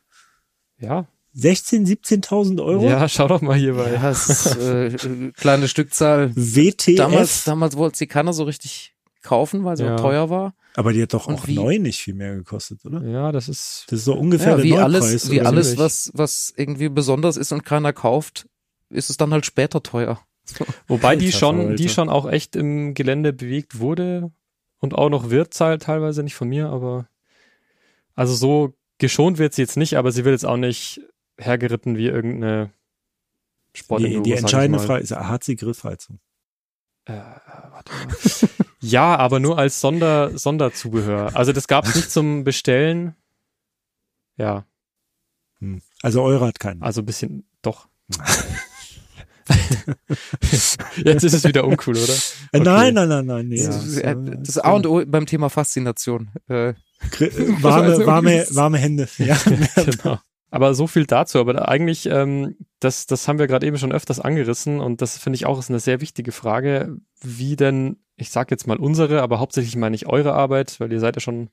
[0.79, 2.83] Ja, 16, 17.000 Euro?
[2.87, 3.93] ja, schau doch mal hier bei.
[3.93, 6.31] Ja, es ist äh, kleine Stückzahl.
[6.35, 6.95] WTF?
[6.97, 9.95] Damals, damals wollte sie keiner so richtig kaufen, weil sie Ja.
[9.95, 10.53] auch teuer war.
[10.75, 13.03] Aber die hat doch Und auch wie- neu nicht viel mehr gekostet, oder?
[13.05, 15.03] Ja, das ist, Das ist so ungefähr Ja, der wie Neupreis.
[15.03, 18.47] alles, wie alles, was, was irgendwie besonders ist und keiner kauft,
[18.89, 20.21] ist es dann halt später teuer.
[20.87, 24.31] wobei die schon, die schon auch echt im Gelände bewegt wurde
[24.79, 27.07] und auch noch wird halt teilweise nicht von mir, aber
[28.15, 31.01] also so geschont wird sie jetzt nicht, aber sie wird jetzt auch nicht
[31.37, 32.71] hergeritten wie irgendeine
[33.73, 36.19] Sport Die, die entscheidende Frage ist, hat sie Griffheizung?
[37.05, 37.13] Äh,
[37.89, 38.49] mal.
[38.81, 41.35] ja, aber nur als Sonder, Sonderzubehör.
[41.35, 43.15] Also das gab es nicht zum Bestellen.
[44.37, 44.65] Ja,
[45.61, 45.81] Hm.
[46.01, 46.81] Also eure hat keinen.
[46.81, 47.87] also ein bisschen, doch.
[50.97, 52.13] Jetzt ist es wieder uncool, oder?
[52.13, 52.63] Äh, okay.
[52.63, 53.47] Nein, nein, nein, nein.
[53.47, 53.67] Nee, Ja.
[53.67, 56.31] Das, ist, äh, äh, das A und O beim Thema Faszination.
[56.49, 56.75] Äh, äh,
[57.61, 59.07] warme, warme, warme Hände.
[59.17, 59.37] Ja.
[59.75, 60.19] genau.
[60.51, 61.39] Aber so viel dazu.
[61.39, 65.17] Aber da eigentlich, ähm, das, das haben wir gerade eben schon öfters angerissen und das
[65.17, 69.21] finde ich auch ist eine sehr wichtige Frage, wie denn, ich sage jetzt mal unsere,
[69.21, 71.49] aber hauptsächlich meine ich eure Arbeit, weil ihr seid ja schon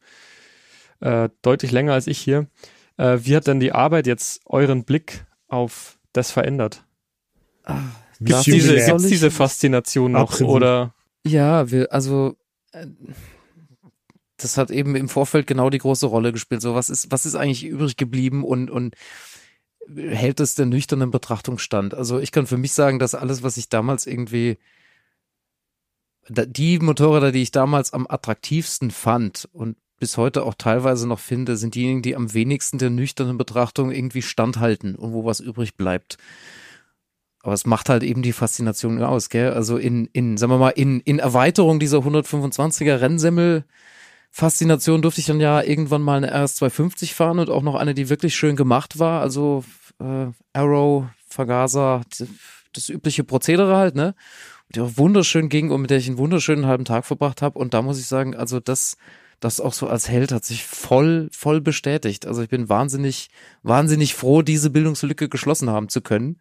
[1.00, 2.48] äh, deutlich länger als ich hier.
[2.96, 6.84] Äh, wie hat denn die Arbeit jetzt euren Blick auf das verändert?
[8.18, 10.94] Gibt Darf es diese, diese Faszination noch oder?
[11.24, 12.36] ja, wir, also
[12.72, 12.86] äh,
[14.38, 16.62] das hat eben im Vorfeld genau die große Rolle gespielt.
[16.62, 18.94] So, was ist, was ist eigentlich übrig geblieben und, und
[19.94, 21.92] hält es der nüchternen Betrachtung stand?
[21.92, 24.58] Also ich kann für mich sagen, dass alles, was ich damals irgendwie
[26.28, 31.56] die Motorräder, die ich damals am attraktivsten fand und bis heute auch teilweise noch finde,
[31.56, 36.18] sind diejenigen, die am wenigsten der nüchternen Betrachtung irgendwie standhalten und wo was übrig bleibt.
[37.42, 39.52] Aber es macht halt eben die Faszination aus, gell?
[39.52, 43.64] Also in, in, sagen wir mal, in, in Erweiterung dieser 125er Rennsemmel
[44.30, 48.08] Faszination durfte ich dann ja irgendwann mal eine RS250 fahren und auch noch eine, die
[48.08, 49.20] wirklich schön gemacht war.
[49.20, 49.64] Also
[50.00, 52.02] äh, Arrow, Vergaser,
[52.72, 54.14] das, übliche Prozedere halt, ne?
[54.74, 57.58] Die auch wunderschön ging und mit der ich einen wunderschönen halben Tag verbracht habe.
[57.58, 58.96] Und da muss ich sagen, also das,
[59.40, 62.26] das auch so als Held hat sich voll, voll bestätigt.
[62.26, 63.30] Also ich bin wahnsinnig,
[63.62, 66.38] wahnsinnig froh, diese Bildungslücke geschlossen haben zu können.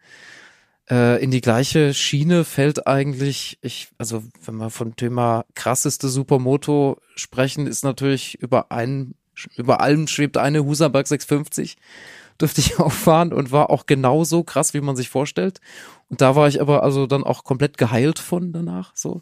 [0.89, 6.97] Äh, in die gleiche Schiene fällt eigentlich, ich, also wenn wir von Thema krasseste Supermoto
[7.15, 9.15] sprechen, ist natürlich über einen,
[9.55, 11.77] über allem schwebt eine Husaberg 650
[12.37, 15.59] durfte ich auch fahren und war auch genauso krass, wie man sich vorstellt.
[16.09, 18.91] Und da war ich aber also dann auch komplett geheilt von danach.
[18.95, 19.21] So,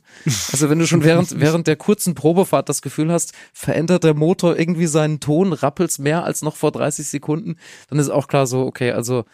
[0.52, 4.58] also wenn du schon während während der kurzen Probefahrt das Gefühl hast, verändert der Motor
[4.58, 7.56] irgendwie seinen Ton, rappelt's mehr als noch vor 30 Sekunden,
[7.90, 9.26] dann ist auch klar so, okay, also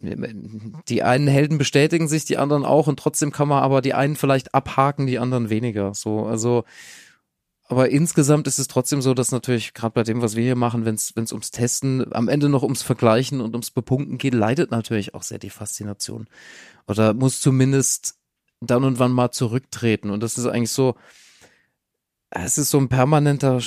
[0.00, 4.16] die einen Helden bestätigen sich, die anderen auch und trotzdem kann man aber die einen
[4.16, 5.94] vielleicht abhaken, die anderen weniger.
[5.94, 6.64] So, also
[7.70, 10.86] aber insgesamt ist es trotzdem so, dass natürlich gerade bei dem, was wir hier machen,
[10.86, 15.14] wenn es ums Testen, am Ende noch ums Vergleichen und ums Bepunkten geht, leidet natürlich
[15.14, 16.28] auch sehr die Faszination.
[16.86, 18.16] Oder muss zumindest
[18.60, 20.08] dann und wann mal zurücktreten.
[20.08, 20.94] Und das ist eigentlich so,
[22.30, 23.60] es ist so ein permanenter,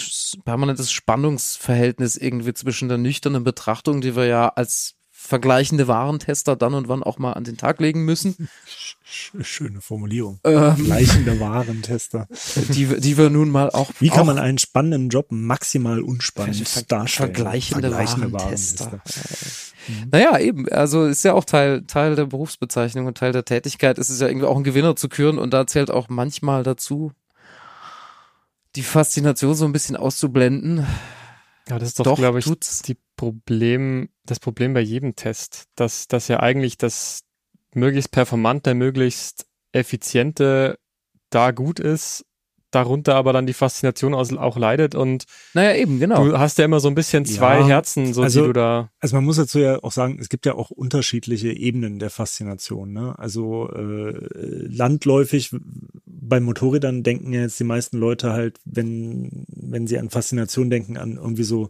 [0.45, 4.95] permanentes Spannungsverhältnis irgendwie zwischen der nüchternen Betrachtung, die wir ja als
[5.31, 8.49] vergleichende Warentester dann und wann auch mal an den Tag legen müssen.
[9.05, 10.41] Schöne Formulierung.
[10.43, 12.27] Ähm, vergleichende Warentester.
[12.73, 13.91] Die, die wir nun mal auch.
[13.99, 17.33] Wie kann man einen spannenden Job maximal unspannend ver darstellen?
[17.33, 18.85] Vergleichende, vergleichende Warentester.
[18.91, 19.71] Warentester.
[19.87, 20.09] Mhm.
[20.11, 20.67] Naja, eben.
[20.67, 23.97] Also ist ja auch Teil, Teil der Berufsbezeichnung und Teil der Tätigkeit.
[23.99, 27.13] Es ist ja irgendwie auch ein Gewinner zu küren und da zählt auch manchmal dazu,
[28.75, 30.85] die Faszination so ein bisschen auszublenden.
[31.69, 32.81] Ja, das ist doch, doch glaube ich, tut's.
[32.81, 37.21] die Problem, das Problem bei jedem Test, dass, dass ja eigentlich das
[37.75, 40.79] möglichst performante, möglichst effiziente
[41.29, 42.25] da gut ist,
[42.71, 46.25] darunter aber dann die Faszination auch leidet und naja eben genau.
[46.25, 48.89] du hast ja immer so ein bisschen zwei ja, Herzen so also, die du da
[48.99, 52.91] also man muss dazu ja auch sagen es gibt ja auch unterschiedliche Ebenen der Faszination
[52.91, 53.19] ne?
[53.19, 54.13] Also äh,
[54.67, 55.53] landläufig
[56.05, 60.97] bei Motorrädern denken ja jetzt die meisten Leute halt wenn wenn sie an Faszination denken
[60.97, 61.69] an irgendwie so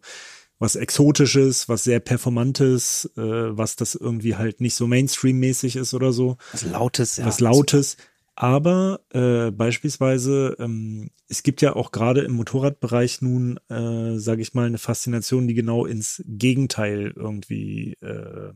[0.62, 6.14] was Exotisches, was sehr Performantes, äh, was das irgendwie halt nicht so Mainstream-mäßig ist oder
[6.14, 6.38] so.
[6.52, 7.26] Was Lautes, ja.
[7.26, 7.98] Was Lautes.
[8.36, 14.54] Aber äh, beispielsweise, ähm, es gibt ja auch gerade im Motorradbereich nun, äh, sage ich
[14.54, 18.52] mal, eine Faszination, die genau ins Gegenteil irgendwie äh,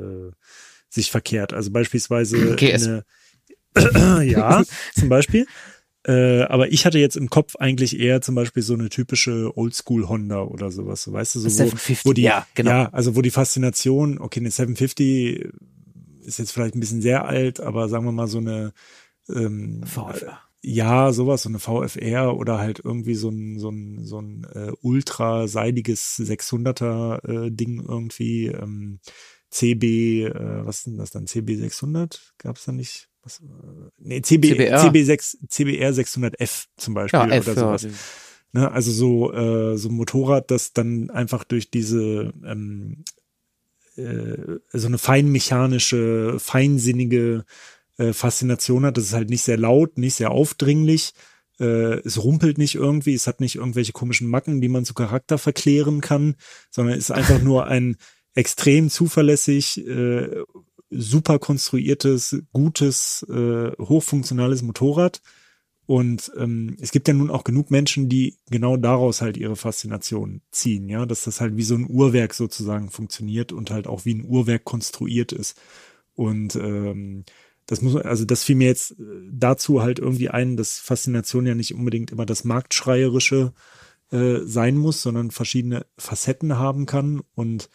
[0.00, 0.30] äh,
[0.88, 1.52] sich verkehrt.
[1.52, 3.04] Also beispielsweise okay, eine,
[4.24, 4.62] ja,
[4.94, 5.46] zum Beispiel.
[6.06, 10.06] Äh, aber ich hatte jetzt im Kopf eigentlich eher zum Beispiel so eine typische Oldschool
[10.06, 12.70] Honda oder sowas, so, weißt du, so wo, 750, wo die, ja, genau.
[12.70, 15.48] ja, also wo die Faszination, okay, eine 750
[16.24, 18.72] ist jetzt vielleicht ein bisschen sehr alt, aber sagen wir mal so eine
[19.30, 20.40] ähm, VFR.
[20.60, 24.72] Ja, sowas, so eine VFR oder halt irgendwie so ein, so ein, so ein äh,
[24.82, 29.00] ultra seidiges 600er äh, Ding irgendwie, ähm,
[29.50, 32.34] CB, äh, was ist denn das dann, CB 600?
[32.38, 33.08] Gab es da nicht?
[33.24, 33.42] Was, äh,
[33.98, 34.84] nee, CB, CBR.
[34.84, 37.82] CB6, CBR 600F zum Beispiel ja, F, oder sowas.
[37.82, 37.90] Ja.
[38.52, 43.04] Ne, also so, äh, so ein Motorrad, das dann einfach durch diese ähm,
[43.96, 47.44] äh, so eine feinmechanische, feinsinnige
[47.96, 48.96] äh, Faszination hat.
[48.96, 51.14] Das ist halt nicht sehr laut, nicht sehr aufdringlich.
[51.60, 55.38] Äh, es rumpelt nicht irgendwie, es hat nicht irgendwelche komischen Macken, die man zu Charakter
[55.38, 56.36] verklären kann,
[56.70, 57.96] sondern ist einfach nur ein
[58.34, 60.42] extrem zuverlässig, äh,
[60.96, 65.20] super konstruiertes, gutes, äh, hochfunktionales Motorrad.
[65.86, 70.40] Und ähm, es gibt ja nun auch genug Menschen, die genau daraus halt ihre Faszination
[70.50, 74.14] ziehen, ja, dass das halt wie so ein Uhrwerk sozusagen funktioniert und halt auch wie
[74.14, 75.60] ein Uhrwerk konstruiert ist.
[76.14, 77.24] Und ähm,
[77.66, 81.54] das muss, also das fiel mir jetzt äh, dazu halt irgendwie ein, dass Faszination ja
[81.54, 83.52] nicht unbedingt immer das Marktschreierische
[84.10, 87.20] äh, sein muss, sondern verschiedene Facetten haben kann.
[87.34, 87.68] Und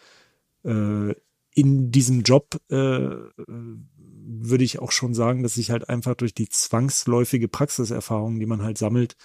[0.63, 1.13] äh,
[1.59, 2.75] in diesem Job äh,
[3.45, 8.61] würde ich auch schon sagen, dass sich halt einfach durch die zwangsläufige Praxiserfahrung, die man
[8.61, 9.15] halt sammelt,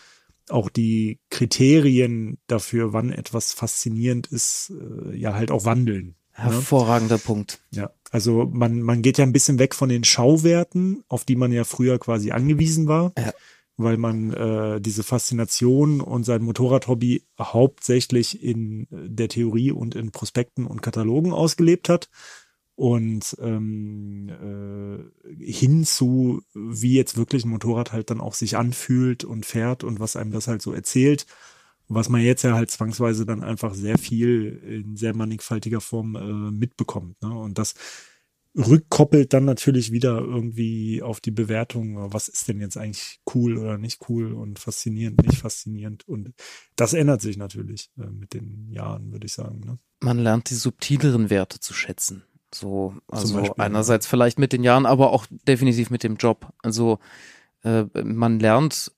[0.48, 6.06] auch die Kriterien dafür, wann etwas faszinierend ist, äh, ja halt auch wandeln.
[6.36, 6.44] Ne?
[6.44, 7.22] Hervorragender ja?
[7.24, 7.60] Punkt.
[7.70, 11.52] Ja, also man, man geht ja ein bisschen weg von den Schauwerten, auf die man
[11.52, 13.12] ja früher quasi angewiesen war.
[13.16, 13.32] Ja
[13.76, 20.66] weil man äh, diese Faszination und sein Motorradhobby hauptsächlich in der Theorie und in Prospekten
[20.66, 22.08] und Katalogen ausgelebt hat
[22.76, 29.24] und ähm, äh, hin zu, wie jetzt wirklich ein Motorrad halt dann auch sich anfühlt
[29.24, 31.26] und fährt und was einem das halt so erzählt,
[31.88, 36.50] was man jetzt ja halt zwangsweise dann einfach sehr viel in sehr mannigfaltiger Form äh,
[36.50, 37.20] mitbekommt.
[37.22, 37.32] Ne?
[37.32, 37.74] Und das
[38.56, 43.78] rückkoppelt dann natürlich wieder irgendwie auf die Bewertung, was ist denn jetzt eigentlich cool oder
[43.78, 46.06] nicht cool und faszinierend, nicht faszinierend.
[46.06, 46.32] Und
[46.76, 49.60] das ändert sich natürlich äh, mit den Jahren, würde ich sagen.
[49.60, 49.78] Ne?
[50.00, 52.24] Man lernt die subtileren Werte zu schätzen.
[52.54, 54.10] So, also Beispiel, einerseits ja.
[54.10, 56.52] vielleicht mit den Jahren, aber auch definitiv mit dem Job.
[56.62, 57.00] Also
[57.64, 58.92] äh, man lernt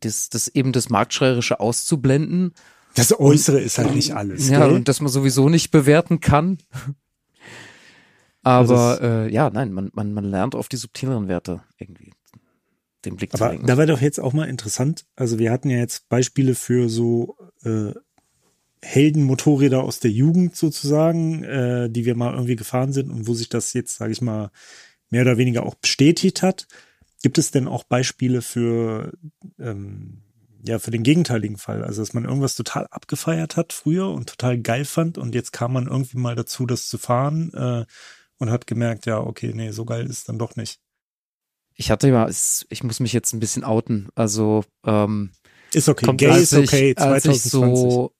[0.00, 2.52] das, das eben das Marktschreierische auszublenden.
[2.94, 4.48] Das Äußere ist halt nicht alles.
[4.48, 4.76] Ja, gell?
[4.76, 6.58] und das man sowieso nicht bewerten kann.
[8.42, 12.12] Aber äh, ja, nein, man, man, man lernt auf die subtileren Werte irgendwie
[13.04, 13.66] den Blick zu Aber lenken.
[13.66, 15.06] da wäre doch jetzt auch mal interessant.
[15.16, 17.92] Also wir hatten ja jetzt Beispiele für so äh,
[18.82, 23.48] Heldenmotorräder aus der Jugend sozusagen, äh, die wir mal irgendwie gefahren sind und wo sich
[23.48, 24.50] das jetzt, sage ich mal,
[25.10, 26.66] mehr oder weniger auch bestätigt hat.
[27.22, 29.12] Gibt es denn auch Beispiele für
[29.58, 30.22] ähm,
[30.66, 34.58] ja für den gegenteiligen Fall, also dass man irgendwas total abgefeiert hat früher und total
[34.58, 37.84] geil fand und jetzt kam man irgendwie mal dazu, das zu fahren äh,
[38.40, 40.80] und hat gemerkt, ja okay, nee, so geil ist dann doch nicht.
[41.74, 44.08] Ich hatte ja, es- ich muss mich jetzt ein bisschen outen.
[44.16, 45.30] Also ähm,
[45.72, 47.30] Ist okay, Kommt gay ist okay, ich, als 2020.
[47.46, 48.12] ich so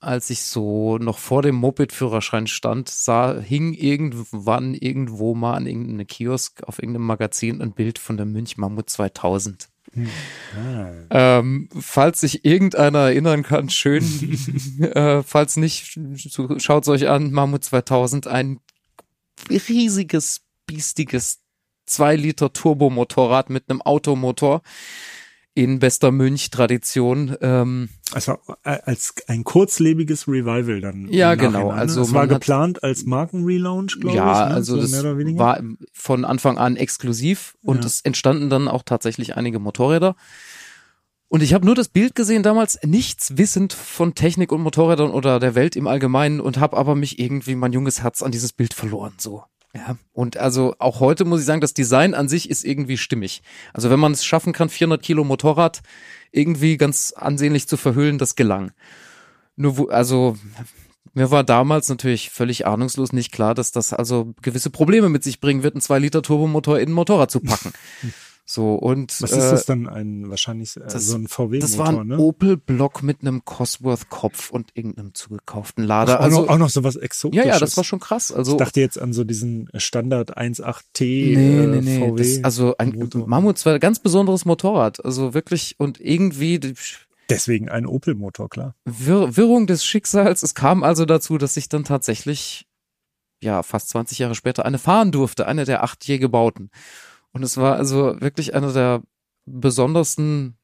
[0.00, 6.06] als ich so noch vor dem Moped-Führerschein stand, sah, hing irgendwann irgendwo mal an irgendeinem
[6.06, 9.68] Kiosk auf irgendeinem Magazin ein Bild von der Münch Mammut 2000.
[10.54, 10.90] Ah.
[11.10, 14.04] Ähm, falls sich irgendeiner erinnern kann, schön.
[14.82, 15.98] äh, falls nicht,
[16.58, 18.60] schaut euch an, Mammut 2000, ein
[19.50, 21.40] riesiges, biestiges
[21.86, 24.62] 2 Liter Turbomotorrad mit einem Automotor
[25.54, 27.36] in bester Münch-Tradition.
[27.40, 31.08] Ähm, Also äh, als ein kurzlebiges Revival dann.
[31.10, 31.72] Ja, genau.
[31.72, 31.78] Ne?
[31.78, 34.48] Also es war geplant als Markenrelaunch, glaube ja, ich.
[34.50, 34.54] Ne?
[34.54, 35.38] also so das mehr oder weniger.
[35.40, 35.60] war
[35.92, 37.86] von Anfang an exklusiv und Ja.
[37.86, 40.14] es entstanden dann auch tatsächlich einige Motorräder.
[41.28, 45.38] Und ich habe nur das Bild gesehen damals, nichts wissend von Technik und Motorrädern oder
[45.38, 48.72] der Welt im Allgemeinen und habe aber mich irgendwie mein junges Herz an dieses Bild
[48.72, 49.44] verloren so.
[49.74, 53.42] Ja, und also auch heute muss ich sagen, das Design an sich ist irgendwie stimmig.
[53.74, 55.82] Also wenn man es schaffen kann, 400 Kilo Motorrad
[56.32, 58.72] irgendwie ganz ansehnlich zu verhüllen, das gelang.
[59.56, 60.38] Nur wo, also
[61.12, 65.40] mir war damals natürlich völlig ahnungslos nicht klar, dass das also gewisse Probleme mit sich
[65.40, 67.72] bringen wird, einen 2 Liter Turbomotor in ein Motorrad zu packen.
[68.50, 69.86] So und Was äh, ist das dann?
[69.86, 72.18] Ein wahrscheinlich äh, das- so ein VW-Motor, das war ein ne?
[72.18, 76.14] Opel-Block mit einem Cosworth-Kopf und irgendeinem zugekauften Lader.
[76.14, 77.44] Ach, auch, also noch, auch noch so was Exotisches.
[77.44, 78.32] ja, ja, das war schon krass.
[78.32, 81.98] Also ich dachte jetzt an so diesen Standard 1.8T nee, äh, nee, nee.
[81.98, 82.16] VW.
[82.16, 83.28] Das, also ein Motor.
[83.28, 85.04] Mammut war ein ganz besonderes Motorrad.
[85.04, 86.58] Also wirklich und irgendwie
[87.28, 88.74] Deswegen ein Opel-Motor, klar.
[88.86, 90.42] Wirr Wirrung des Schicksals.
[90.42, 92.66] Es kam also dazu, dass ich dann tatsächlich
[93.42, 96.70] ja fast 20 Jahre später eine fahren durfte, eine der acht je gebauten.
[97.32, 99.02] Und es war also wirklich einer der
[99.46, 100.56] besondersten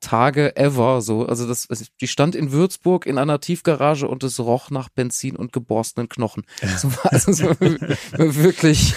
[0.00, 1.00] Tage ever.
[1.00, 1.68] So, also das,
[2.00, 6.44] die stand in Würzburg in einer Tiefgarage und es roch nach Benzin und geborstenen Knochen.
[6.78, 8.94] So, war- also war wirklich.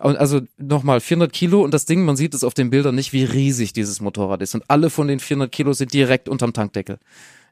[0.00, 3.24] Also nochmal 400 Kilo und das Ding, man sieht es auf den Bildern nicht, wie
[3.24, 4.54] riesig dieses Motorrad ist.
[4.54, 6.98] Und alle von den 400 Kilo sind direkt unterm Tankdeckel.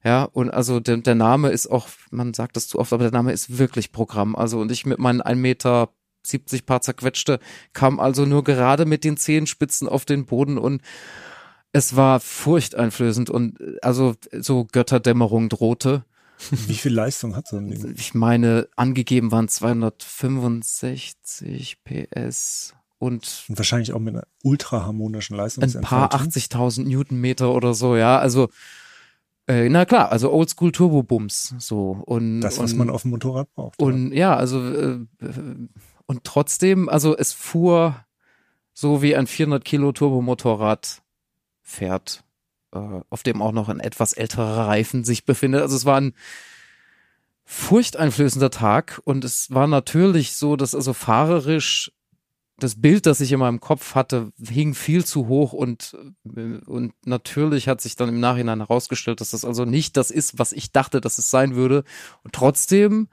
[0.02, 3.12] Ja, und also der, der Name ist auch, man sagt das zu oft, aber der
[3.12, 4.36] Name ist wirklich Programm.
[4.36, 5.90] Also und ich mit meinen 1 Meter
[6.22, 7.38] 70 paar zerquetschte,
[7.72, 10.82] kam also nur gerade mit den Zehenspitzen auf den Boden und
[11.72, 16.04] es war furchteinflößend und äh, also so Götterdämmerung drohte.
[16.50, 17.94] Wie viel Leistung hat so ein Ding?
[17.96, 26.10] Ich meine, angegeben waren 265 PS und Und wahrscheinlich auch mit einer ultraharmonischen ein Leistungsentfaltung.
[26.10, 28.48] paar 80.000 Newtonmeter oder so, ja, also
[29.46, 33.10] äh, na klar, also Oldschool Turbo Bums so und Das, was und, man auf dem
[33.12, 33.80] Motorrad braucht.
[33.80, 35.68] und ja, also äh, äh,
[36.08, 38.04] und trotzdem, also es fuhr
[38.72, 41.02] so wie ein 400 Kilo Turbomotorrad
[41.62, 42.24] fährt,
[42.72, 45.60] äh, auf dem auch noch ein etwas älterer Reifen sich befindet.
[45.60, 46.14] Also es war ein
[47.44, 51.92] furchteinflößender Tag und es war natürlich so, dass also fahrerisch
[52.58, 55.94] das Bild, das ich in meinem Kopf hatte, hing viel zu hoch und,
[56.34, 60.38] äh, und natürlich hat sich dann im Nachhinein herausgestellt, dass das also nicht das ist,
[60.38, 61.84] was ich dachte, dass es sein würde.
[62.24, 63.08] Und trotzdem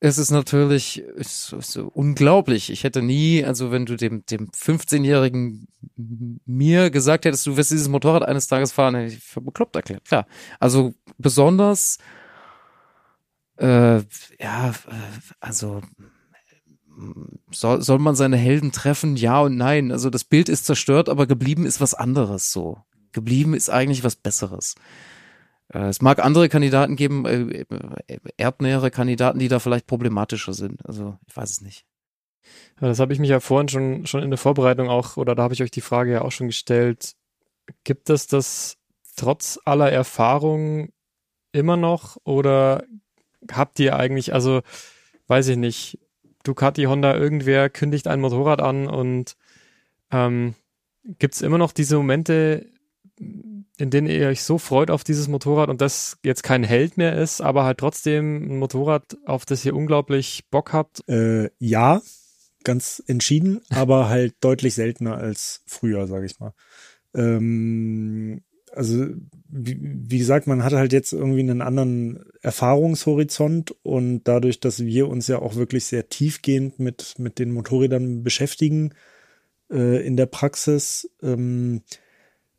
[0.00, 2.70] ist es natürlich ist, ist so unglaublich.
[2.70, 5.68] Ich hätte nie, also wenn du dem, dem 15-jährigen
[6.46, 10.06] mir gesagt hättest, du wirst dieses Motorrad eines Tages fahren, hätte ich für bekloppt erklärt.
[10.06, 10.26] Klar.
[10.58, 11.98] Also besonders,
[13.58, 13.98] äh,
[14.38, 14.72] ja, äh,
[15.38, 15.82] also
[17.50, 19.16] soll, soll man seine Helden treffen?
[19.16, 19.92] Ja und nein.
[19.92, 22.78] Also das Bild ist zerstört, aber geblieben ist was anderes so.
[23.12, 24.76] Geblieben ist eigentlich was Besseres.
[25.72, 27.64] Äh, Es mag andere Kandidaten geben, äh,
[28.08, 30.84] äh, erdnähere Kandidaten, die da vielleicht problematischer sind.
[30.86, 31.86] Also ich weiß es nicht.
[32.80, 35.42] Ja, das habe ich mich ja vorhin schon, schon in der Vorbereitung auch, oder da
[35.42, 37.14] habe ich euch die Frage ja auch schon gestellt.
[37.84, 38.78] Gibt es das
[39.16, 40.90] trotz aller Erfahrung
[41.52, 42.84] immer noch oder
[43.52, 44.62] habt ihr eigentlich, also
[45.26, 45.98] weiß ich nicht,
[46.42, 49.36] Ducati, Honda, irgendwer kündigt ein Motorrad an und
[50.10, 50.54] ähm,
[51.18, 52.66] gibt es immer noch diese Momente,
[53.80, 57.16] in denen ihr euch so freut auf dieses Motorrad und das jetzt kein Held mehr
[57.16, 62.02] ist, aber halt trotzdem ein Motorrad, auf das ihr unglaublich Bock habt Äh, ja,
[62.64, 66.52] ganz entschieden, aber halt deutlich seltener als früher, sage ich mal.
[67.14, 69.06] Ähm, also
[69.48, 75.08] wie, wie gesagt, man hat halt jetzt irgendwie einen anderen Erfahrungshorizont und dadurch, dass wir
[75.08, 78.94] uns ja auch wirklich sehr tiefgehend mit, mit den Motorrädern beschäftigen
[79.70, 81.82] äh, in der Praxis, ähm,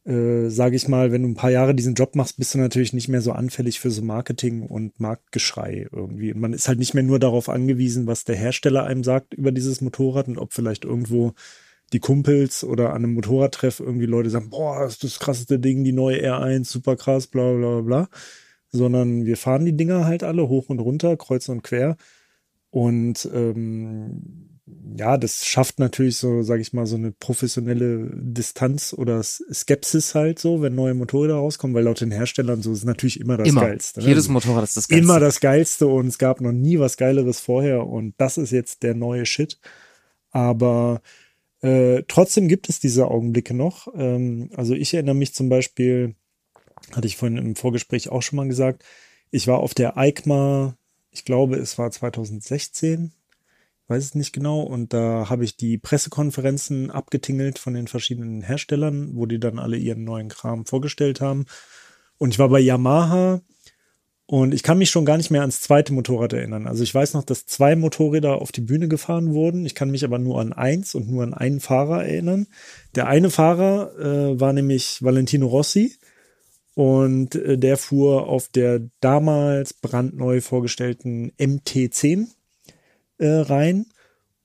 [0.05, 2.93] äh, sage ich mal, wenn du ein paar Jahre diesen Job machst, bist du natürlich
[2.93, 6.33] nicht mehr so anfällig für so Marketing und Marktgeschrei irgendwie.
[6.33, 9.51] Und man ist halt nicht mehr nur darauf angewiesen, was der Hersteller einem sagt über
[9.51, 11.33] dieses Motorrad und ob vielleicht irgendwo
[11.93, 15.83] die Kumpels oder an einem Motorradtreff irgendwie Leute sagen, boah, das ist das krasseste Ding,
[15.83, 18.09] die neue R1, super krass, bla bla bla.
[18.71, 21.97] Sondern wir fahren die Dinger halt alle hoch und runter, kreuz und quer.
[22.69, 24.50] Und ähm,
[24.97, 30.39] ja, das schafft natürlich so, sage ich mal, so eine professionelle Distanz oder Skepsis halt
[30.39, 33.61] so, wenn neue Motorräder rauskommen, weil laut den Herstellern so ist natürlich immer das immer.
[33.61, 34.01] Geilste.
[34.01, 34.07] Ne?
[34.07, 35.03] Jedes Motorrad ist das Geilste.
[35.03, 38.83] Immer das Geilste und es gab noch nie was Geileres vorher und das ist jetzt
[38.83, 39.59] der neue Shit.
[40.31, 41.01] Aber
[41.61, 43.87] äh, trotzdem gibt es diese Augenblicke noch.
[43.95, 46.15] Ähm, also ich erinnere mich zum Beispiel,
[46.91, 48.83] hatte ich vorhin im Vorgespräch auch schon mal gesagt,
[49.29, 50.75] ich war auf der EICMA,
[51.11, 53.13] ich glaube, es war 2016,
[53.91, 59.11] weiß es nicht genau, und da habe ich die Pressekonferenzen abgetingelt von den verschiedenen Herstellern,
[59.13, 61.45] wo die dann alle ihren neuen Kram vorgestellt haben.
[62.17, 63.41] Und ich war bei Yamaha
[64.25, 66.65] und ich kann mich schon gar nicht mehr ans zweite Motorrad erinnern.
[66.65, 69.65] Also ich weiß noch, dass zwei Motorräder auf die Bühne gefahren wurden.
[69.65, 72.47] Ich kann mich aber nur an eins und nur an einen Fahrer erinnern.
[72.95, 75.97] Der eine Fahrer äh, war nämlich Valentino Rossi
[76.75, 82.27] und äh, der fuhr auf der damals brandneu vorgestellten MT10
[83.21, 83.85] äh, rein.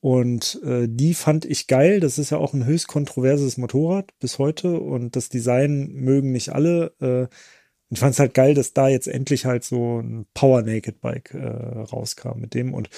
[0.00, 2.00] Und äh, die fand ich geil.
[2.00, 4.78] Das ist ja auch ein höchst kontroverses Motorrad bis heute.
[4.78, 6.94] Und das Design mögen nicht alle.
[7.00, 7.26] Äh,
[7.90, 11.34] ich fand es halt geil, dass da jetzt endlich halt so ein Power Naked Bike
[11.34, 12.74] äh, rauskam mit dem.
[12.74, 12.90] Und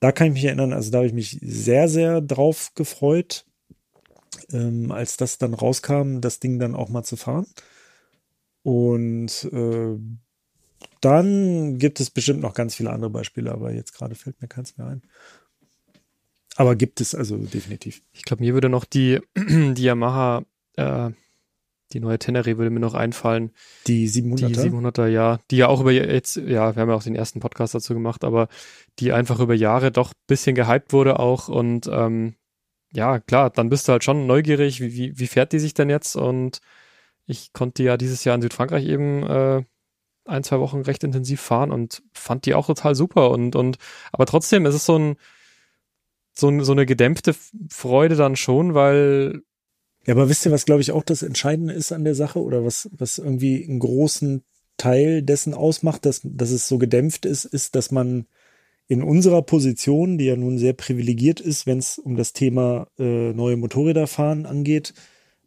[0.00, 3.46] da kann ich mich erinnern, also da habe ich mich sehr, sehr drauf gefreut,
[4.52, 7.46] ähm, als das dann rauskam, das Ding dann auch mal zu fahren.
[8.62, 9.98] Und äh,
[11.00, 14.76] dann gibt es bestimmt noch ganz viele andere Beispiele, aber jetzt gerade fällt mir keins
[14.76, 15.02] mehr ein.
[16.56, 18.02] Aber gibt es also definitiv.
[18.12, 20.44] Ich glaube, mir würde noch die, die Yamaha
[20.76, 21.10] äh,
[21.92, 23.52] die neue Tenere würde mir noch einfallen.
[23.86, 24.46] Die 700er?
[24.48, 25.38] Die 700er, ja.
[25.50, 28.24] Die ja auch über jetzt, ja, wir haben ja auch den ersten Podcast dazu gemacht,
[28.24, 28.48] aber
[28.98, 32.34] die einfach über Jahre doch bisschen gehypt wurde auch und ähm,
[32.92, 35.90] ja, klar, dann bist du halt schon neugierig, wie, wie, wie fährt die sich denn
[35.90, 36.60] jetzt und
[37.26, 39.62] ich konnte ja dieses Jahr in Südfrankreich eben äh,
[40.26, 43.78] ein, zwei Wochen recht intensiv fahren und fand die auch total super und, und
[44.12, 45.16] aber trotzdem ist es so ein
[46.38, 47.34] so, so eine gedämpfte
[47.70, 49.42] Freude dann schon, weil
[50.06, 52.64] ja, aber wisst ihr, was glaube ich auch das Entscheidende ist an der Sache oder
[52.64, 54.44] was, was irgendwie einen großen
[54.76, 58.26] Teil dessen ausmacht, dass, dass es so gedämpft ist, ist, dass man
[58.88, 63.32] in unserer Position, die ja nun sehr privilegiert ist, wenn es um das Thema äh,
[63.32, 64.94] neue Motorräder fahren angeht,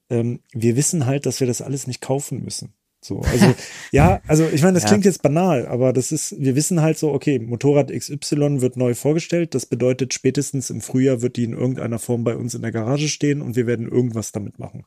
[0.10, 2.74] ähm, wir wissen halt, dass wir das alles nicht kaufen müssen.
[3.02, 3.56] So, also
[3.92, 4.90] ja, also ich meine, das ja.
[4.90, 8.94] klingt jetzt banal, aber das ist, wir wissen halt so, okay, Motorrad XY wird neu
[8.94, 9.56] vorgestellt.
[9.56, 13.08] Das bedeutet, spätestens im Frühjahr wird die in irgendeiner Form bei uns in der Garage
[13.08, 14.84] stehen und wir werden irgendwas damit machen.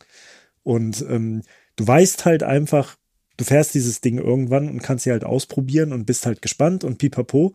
[0.62, 1.42] Und ähm,
[1.76, 2.96] du weißt halt einfach,
[3.36, 6.98] du fährst dieses Ding irgendwann und kannst sie halt ausprobieren und bist halt gespannt und
[6.98, 7.54] pipapo.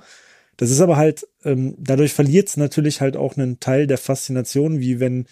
[0.57, 4.79] Das ist aber halt, ähm, dadurch verliert es natürlich halt auch einen Teil der Faszination,
[4.79, 5.27] wie wenn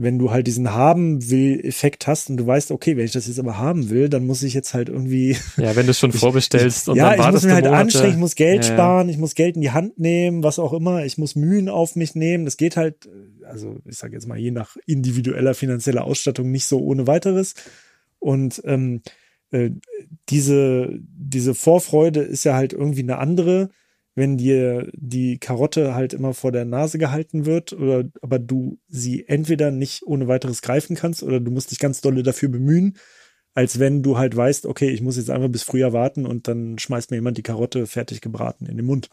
[0.00, 3.26] wenn du halt diesen haben will Effekt hast und du weißt, okay, wenn ich das
[3.26, 6.10] jetzt aber haben will, dann muss ich jetzt halt irgendwie ja, wenn du es schon
[6.14, 7.82] ich, vorbestellst ich, und ja, dann ich muss mir halt Monate.
[7.82, 10.72] anstrengen, ich muss Geld ja, sparen, ich muss Geld in die Hand nehmen, was auch
[10.72, 12.44] immer, ich muss Mühen auf mich nehmen.
[12.44, 13.08] Das geht halt,
[13.44, 17.54] also ich sage jetzt mal je nach individueller finanzieller Ausstattung nicht so ohne weiteres.
[18.20, 19.02] Und ähm,
[19.50, 19.70] äh,
[20.28, 23.70] diese diese Vorfreude ist ja halt irgendwie eine andere
[24.18, 29.28] wenn dir die Karotte halt immer vor der Nase gehalten wird oder aber du sie
[29.28, 32.96] entweder nicht ohne weiteres greifen kannst oder du musst dich ganz dolle dafür bemühen,
[33.54, 36.78] als wenn du halt weißt, okay, ich muss jetzt einfach bis früher warten und dann
[36.80, 39.08] schmeißt mir jemand die Karotte fertig gebraten in den Mund.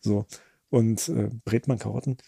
[0.00, 0.24] So.
[0.70, 2.18] Und äh, brät man Karotten?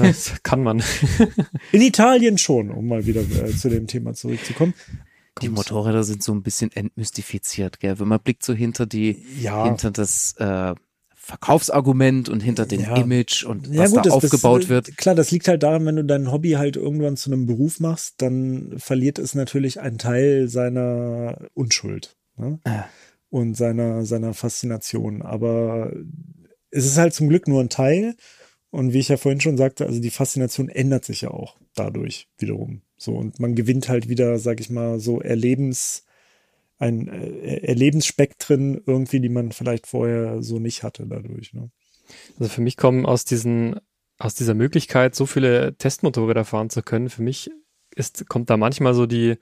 [0.00, 0.82] Das kann man.
[1.72, 4.74] in Italien schon, um mal wieder äh, zu dem Thema zurückzukommen.
[5.42, 7.98] Die Motorräder sind so ein bisschen entmystifiziert, gell?
[7.98, 9.64] Wenn man blickt so hinter die, ja.
[9.64, 10.74] hinter das äh,
[11.28, 12.96] Verkaufsargument und hinter dem ja.
[12.96, 14.96] Image und was gut, da das, aufgebaut das, wird.
[14.96, 18.14] Klar, das liegt halt daran, wenn du dein Hobby halt irgendwann zu einem Beruf machst,
[18.22, 22.60] dann verliert es natürlich einen Teil seiner Unschuld ne?
[22.64, 22.86] ah.
[23.28, 25.20] und seiner, seiner Faszination.
[25.20, 25.92] Aber
[26.70, 28.16] es ist halt zum Glück nur ein Teil.
[28.70, 32.28] Und wie ich ja vorhin schon sagte, also die Faszination ändert sich ja auch dadurch
[32.38, 32.80] wiederum.
[32.96, 36.04] So, und man gewinnt halt wieder, sag ich mal, so Erlebens,
[36.78, 41.52] ein äh, Erlebensspektren irgendwie, die man vielleicht vorher so nicht hatte dadurch.
[41.52, 41.70] Ne?
[42.38, 43.80] Also für mich kommen aus diesen,
[44.18, 47.50] aus dieser Möglichkeit, so viele Testmotorräder fahren zu können, für mich
[47.94, 49.36] ist, kommt da manchmal so die,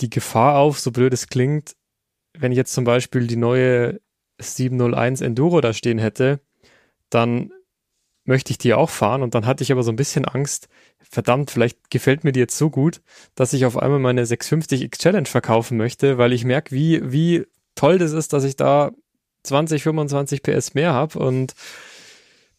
[0.00, 1.76] die Gefahr auf, so blöd es klingt,
[2.32, 4.00] wenn ich jetzt zum Beispiel die neue
[4.38, 6.40] 701 Enduro da stehen hätte,
[7.10, 7.52] dann
[8.30, 10.68] möchte ich die auch fahren und dann hatte ich aber so ein bisschen Angst,
[10.98, 13.02] verdammt, vielleicht gefällt mir die jetzt so gut,
[13.34, 17.44] dass ich auf einmal meine 650 X Challenge verkaufen möchte, weil ich merke, wie, wie
[17.74, 18.92] toll das ist, dass ich da
[19.42, 21.54] 20, 25 PS mehr habe und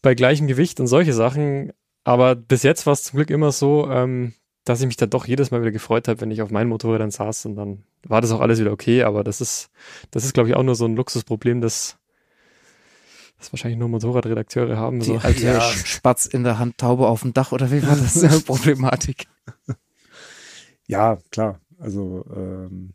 [0.02, 1.72] bei gleichem Gewicht und solche Sachen.
[2.04, 5.26] Aber bis jetzt war es zum Glück immer so, ähm, dass ich mich dann doch
[5.26, 8.32] jedes Mal wieder gefreut habe, wenn ich auf meinen Motorrädern saß und dann war das
[8.32, 9.04] auch alles wieder okay.
[9.04, 9.70] Aber das ist,
[10.10, 11.98] das ist, glaube ich, auch nur so ein Luxusproblem, das,
[13.42, 15.00] das wahrscheinlich nur Motorradredakteure haben.
[15.00, 15.18] Die so.
[15.18, 15.60] alte Ja.
[15.60, 19.26] Spatz in der Hand, Taube auf dem Dach oder wie war das Problematik?
[20.86, 21.60] Ja, klar.
[21.78, 22.94] Also ähm,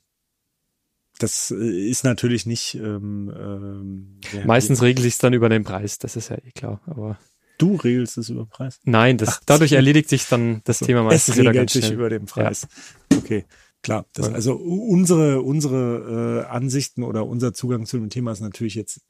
[1.19, 2.75] das äh, ist natürlich nicht.
[2.75, 6.81] Ähm, ähm, ja, Meistens regelt sich dann über den Preis, das ist ja eh klar.
[6.85, 7.17] Aber
[7.57, 8.79] du regelst es über den Preis.
[8.83, 9.75] nein, das, Ach, dadurch so.
[9.75, 12.67] erledigt sich dann das Thema meistens es wieder regelt ganz sich über den Preis.
[13.15, 13.45] Okay,
[13.81, 14.05] klar.
[14.13, 19.01] Das, also unsere unsere äh, Ansichten oder unser Zugang zu dem Thema ist natürlich jetzt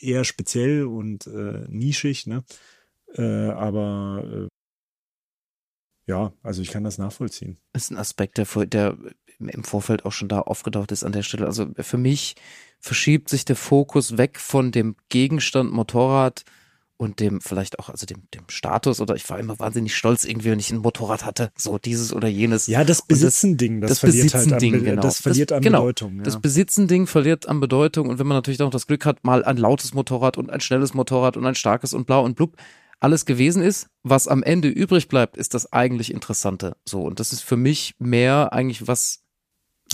[0.00, 2.44] eher speziell und äh, nischig, ne?
[3.14, 4.48] Äh, aber äh,
[6.06, 7.58] ja, also ich kann das nachvollziehen.
[7.72, 8.98] Das ist ein Aspekt, der, der
[9.38, 11.46] im Vorfeld auch schon da aufgetaucht ist an der Stelle.
[11.46, 12.36] Also für mich
[12.78, 16.44] verschiebt sich der Fokus weg von dem Gegenstand Motorrad
[17.04, 20.50] und dem vielleicht auch, also dem, dem Status oder ich war immer wahnsinnig stolz irgendwie,
[20.50, 22.66] wenn ich ein Motorrad hatte, so dieses oder jenes.
[22.66, 25.02] Ja, das Besitzen-Ding, das, das verliert halt an, Besitzen-Ding, Be- genau.
[25.02, 25.80] das verliert Das- an genau.
[25.82, 26.16] Bedeutung.
[26.16, 26.22] Ja.
[26.24, 29.44] Das Besitzen-Ding verliert an Bedeutung und wenn man natürlich auch noch das Glück hat, mal
[29.44, 32.56] ein lautes Motorrad und ein schnelles Motorrad und ein starkes und blau und blub
[33.00, 36.76] alles gewesen ist, was am Ende übrig bleibt, ist das eigentlich Interessante.
[36.88, 39.23] So und das ist für mich mehr eigentlich was,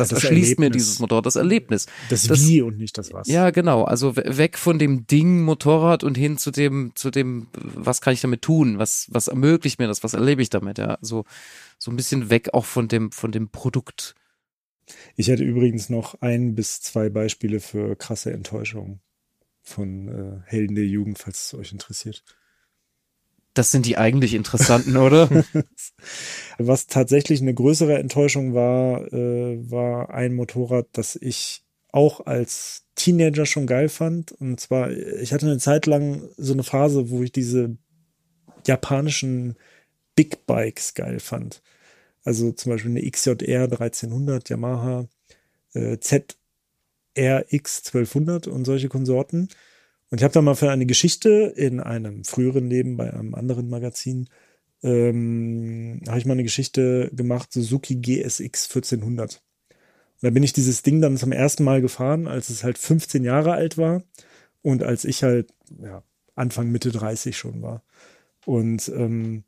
[0.01, 0.85] was Das erschließt mir Erlebnis.
[0.85, 1.87] dieses Motorrad, das Erlebnis.
[2.09, 3.29] das, das- Wie und nicht das Was.
[3.29, 3.85] Ja, genau.
[3.85, 8.13] Also we- weg von dem Ding Motorrad und hin zu dem, zu dem, was kann
[8.15, 8.79] ich damit tun?
[8.79, 10.03] Was, was ermöglicht mir das?
[10.03, 10.79] Was erlebe ich damit?
[10.79, 11.25] Ja, so,
[11.79, 14.15] so ein bisschen weg auch von dem, von dem Produkt.
[15.15, 19.01] Ich hätte übrigens noch ein bis zwei Beispiele für krasse Enttäuschungen
[19.63, 22.25] von äh, Helden der Jugend, falls es euch interessiert.
[23.55, 25.29] Das sind die eigentlich interessanten, oder?
[26.59, 33.47] Was tatsächlich eine größere Enttäuschung war, äh, war ein Motorrad, das ich auch als Teenager
[33.47, 34.33] schon geil fand.
[34.33, 37.77] Und zwar, ich hatte eine Zeit lang so eine Phase, wo ich diese
[38.67, 39.57] japanischen
[40.15, 41.63] Big Bikes geil fand.
[42.25, 45.09] Also zum Beispiel eine XJR 1300 Yamaha,
[45.73, 46.37] äh, ZRX
[47.15, 49.49] 1200 und solche Konsorten.
[50.11, 53.69] Und ich habe da mal für eine Geschichte in einem früheren Leben bei einem anderen
[53.69, 54.29] Magazin
[54.83, 59.43] ähm, habe ich mal eine Geschichte gemacht, Suzuki GSX 1400.
[60.23, 63.25] Und da bin ich dieses Ding dann zum ersten Mal gefahren, als es halt 15
[63.25, 64.03] Jahre alt war
[64.63, 65.53] und als ich halt
[65.83, 66.03] ja,
[66.35, 67.83] Anfang, Mitte 30 schon war.
[68.47, 69.45] Und ähm,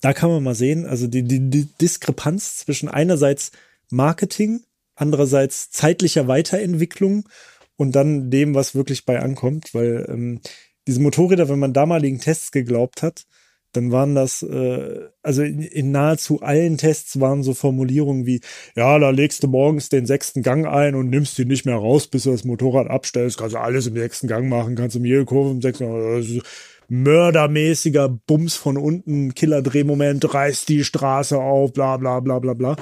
[0.00, 3.52] da kann man mal sehen, also die, die, die Diskrepanz zwischen einerseits
[3.90, 4.60] Marketing,
[4.94, 7.28] andererseits zeitlicher Weiterentwicklung
[7.76, 10.40] und dann dem, was wirklich bei ankommt, weil ähm,
[10.86, 13.26] diese Motorräder, wenn man damaligen Tests geglaubt hat,
[13.72, 18.40] dann waren das, äh, also in, in nahezu allen Tests waren so Formulierungen wie,
[18.74, 22.06] ja, da legst du morgens den sechsten Gang ein und nimmst ihn nicht mehr raus,
[22.06, 25.24] bis du das Motorrad abstellst, kannst du alles im sechsten Gang machen, kannst du jede
[25.24, 26.42] Kurve im sechsten Gang,
[26.88, 32.76] mördermäßiger Bums von unten, Killer-Drehmoment, reißt die Straße auf, bla bla bla bla bla.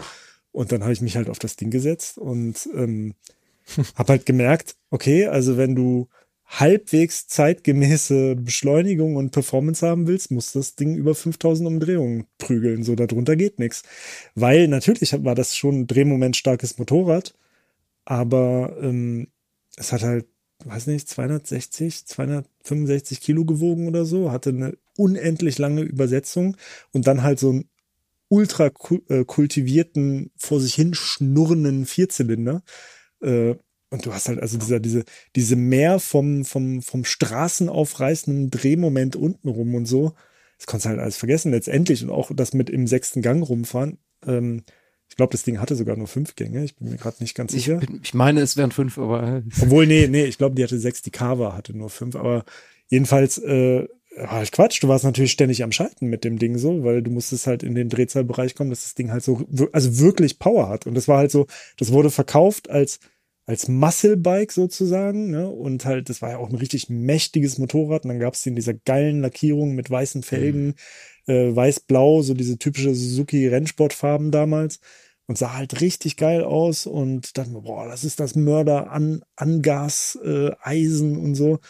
[0.53, 3.15] Und dann habe ich mich halt auf das Ding gesetzt und ähm,
[3.97, 6.09] habe halt gemerkt, okay, also wenn du
[6.47, 12.83] halbwegs zeitgemäße Beschleunigung und Performance haben willst, muss das Ding über 5000 Umdrehungen prügeln.
[12.85, 13.83] So, darunter geht nichts.
[14.35, 17.35] Weil natürlich war das schon ein drehmomentstarkes Motorrad,
[18.05, 19.29] aber ähm,
[19.77, 20.27] es hat halt,
[20.65, 26.57] weiß nicht, 260, 265 Kilo gewogen oder so, hatte eine unendlich lange Übersetzung
[26.93, 27.69] und dann halt so einen
[28.29, 28.71] ultra
[29.09, 32.63] äh, kultivierten, vor sich hin schnurrenden Vierzylinder.
[33.25, 33.57] Äh,
[33.91, 35.05] und du hast halt also dieser, diese,
[35.37, 40.15] diese mehr vom, vom, vom straßenaufreißenden Drehmoment untenrum und so.
[40.59, 42.03] Das konntest du halt alles vergessen letztendlich.
[42.03, 43.99] Und auch das mit im sechsten Gang rumfahren.
[44.27, 44.65] Ähm,
[45.09, 46.65] ich glaube, das Ding hatte sogar nur fünf Gänge.
[46.65, 47.77] Ich bin mir gerade nicht ganz Ich, sicher.
[47.77, 51.03] bin, ich meine, es wären fünf, aber Obwohl, nee, nee, ich glaube, die hatte sechs,
[51.03, 52.17] die Kava hatte nur fünf.
[52.17, 52.45] Aber
[52.89, 54.83] jedenfalls, äh, war halt Quatsch.
[54.83, 57.75] Du warst natürlich ständig am Schalten mit dem Ding so, weil du musstest halt in
[57.75, 60.87] den Drehzahlbereich kommen, dass das Ding halt so, also wirklich Power hat.
[60.87, 61.47] Und das war halt so,
[61.79, 63.01] das wurde verkauft als,
[63.47, 65.49] als Muscle Bike sozusagen, ne?
[65.49, 68.05] Und halt, das war ja auch ein richtig mächtiges Motorrad.
[68.05, 70.75] Und dann gab es in dieser geilen Lackierung mit weißen Felgen,
[71.27, 74.81] äh, weiß-blau, so diese typische Suzuki Rennsportfarben damals.
[75.27, 80.19] Und sah halt richtig geil aus und dann, boah, das ist das Mörder an, Angas,
[80.23, 81.61] äh, Eisen und so.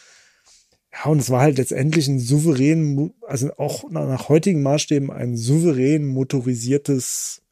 [0.92, 6.04] Ja, und es war halt letztendlich ein souverän, also auch nach heutigen Maßstäben ein souverän
[6.04, 7.43] motorisiertes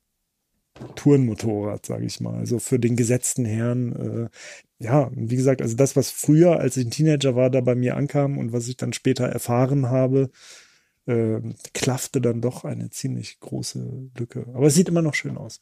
[0.96, 2.38] Tourenmotorrad, sage ich mal.
[2.38, 4.28] Also für den gesetzten Herrn.
[4.28, 4.28] Äh,
[4.84, 7.96] ja, wie gesagt, also das, was früher, als ich ein Teenager war, da bei mir
[7.96, 10.30] ankam und was ich dann später erfahren habe,
[11.06, 11.40] äh,
[11.72, 14.46] klaffte dann doch eine ziemlich große Lücke.
[14.54, 15.60] Aber es sieht immer noch schön aus.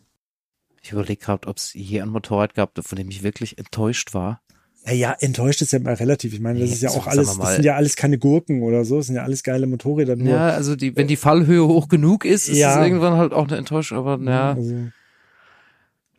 [0.82, 4.40] Ich überlege gerade, ob es je ein Motorrad gab, von dem ich wirklich enttäuscht war.
[4.86, 6.32] Naja, enttäuscht ist ja immer relativ.
[6.32, 8.96] Ich meine, das ist ja auch alles, das sind ja alles keine Gurken oder so,
[8.96, 10.16] das sind ja alles geile Motorräder.
[10.16, 12.80] Nur, ja, also die, wenn die Fallhöhe hoch genug ist, ist ja.
[12.80, 14.54] es irgendwann halt auch eine Enttäuschung, aber ja.
[14.54, 14.88] Also.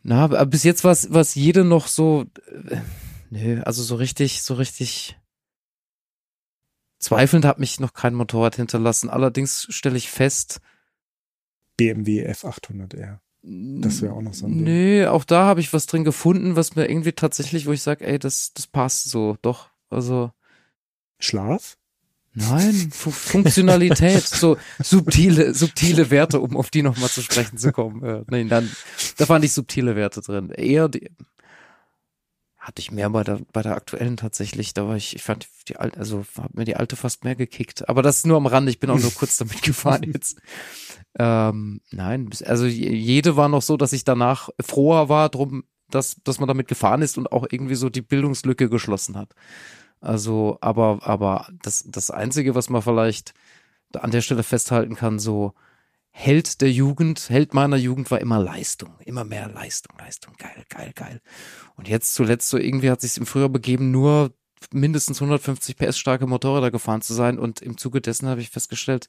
[0.02, 2.76] Na, aber bis jetzt war es jede noch so, äh,
[3.30, 5.16] nö, also so richtig, so richtig
[6.98, 9.10] zweifelnd hat mich noch kein Motorrad hinterlassen.
[9.10, 10.60] Allerdings stelle ich fest,
[11.76, 13.18] BMW F800R.
[13.42, 14.62] Das wäre auch noch so ein Ding.
[14.62, 18.06] Nee, auch da habe ich was drin gefunden, was mir irgendwie tatsächlich, wo ich sage,
[18.06, 19.70] ey, das, das passt so, doch.
[19.90, 20.30] Also.
[21.18, 21.76] Schlaf?
[22.34, 28.02] Nein, Funktionalität, so subtile, subtile Werte, um auf die nochmal zu sprechen zu kommen.
[28.02, 28.70] Äh, nein, dann,
[29.18, 30.50] da fand ich subtile Werte drin.
[30.50, 31.10] Eher die,
[32.62, 34.72] hatte ich mehr bei der, bei der aktuellen tatsächlich.
[34.72, 37.88] Da war ich, ich fand die alte, also hat mir die alte fast mehr gekickt.
[37.88, 38.68] Aber das ist nur am Rand.
[38.68, 40.40] Ich bin auch nur kurz damit gefahren jetzt.
[41.18, 46.38] Ähm, nein, also jede war noch so, dass ich danach froher war drum, dass, dass
[46.38, 49.34] man damit gefahren ist und auch irgendwie so die Bildungslücke geschlossen hat.
[50.02, 53.34] Also, aber, aber das, das Einzige, was man vielleicht
[53.94, 55.54] an der Stelle festhalten kann, so
[56.10, 60.92] Held der Jugend, Held meiner Jugend war immer Leistung, immer mehr Leistung, Leistung, geil, geil,
[60.94, 61.20] geil.
[61.76, 64.34] Und jetzt zuletzt so irgendwie hat sich im Frühjahr begeben, nur
[64.72, 69.08] mindestens 150 PS starke Motorräder gefahren zu sein und im Zuge dessen habe ich festgestellt,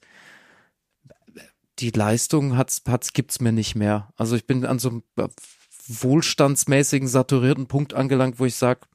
[1.80, 4.12] die Leistung hat's, hat's, gibt's mir nicht mehr.
[4.16, 5.02] Also ich bin an so einem
[5.88, 8.86] wohlstandsmäßigen, saturierten Punkt angelangt, wo ich sag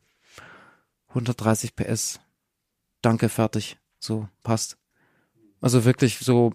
[1.19, 2.19] 130 PS.
[3.01, 3.77] Danke, fertig.
[3.99, 4.77] So, passt.
[5.61, 6.53] Also wirklich so,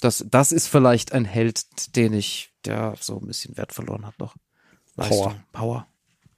[0.00, 4.18] das, das ist vielleicht ein Held, den ich, der so ein bisschen Wert verloren hat
[4.18, 4.36] noch.
[4.96, 5.86] Leistung, Power.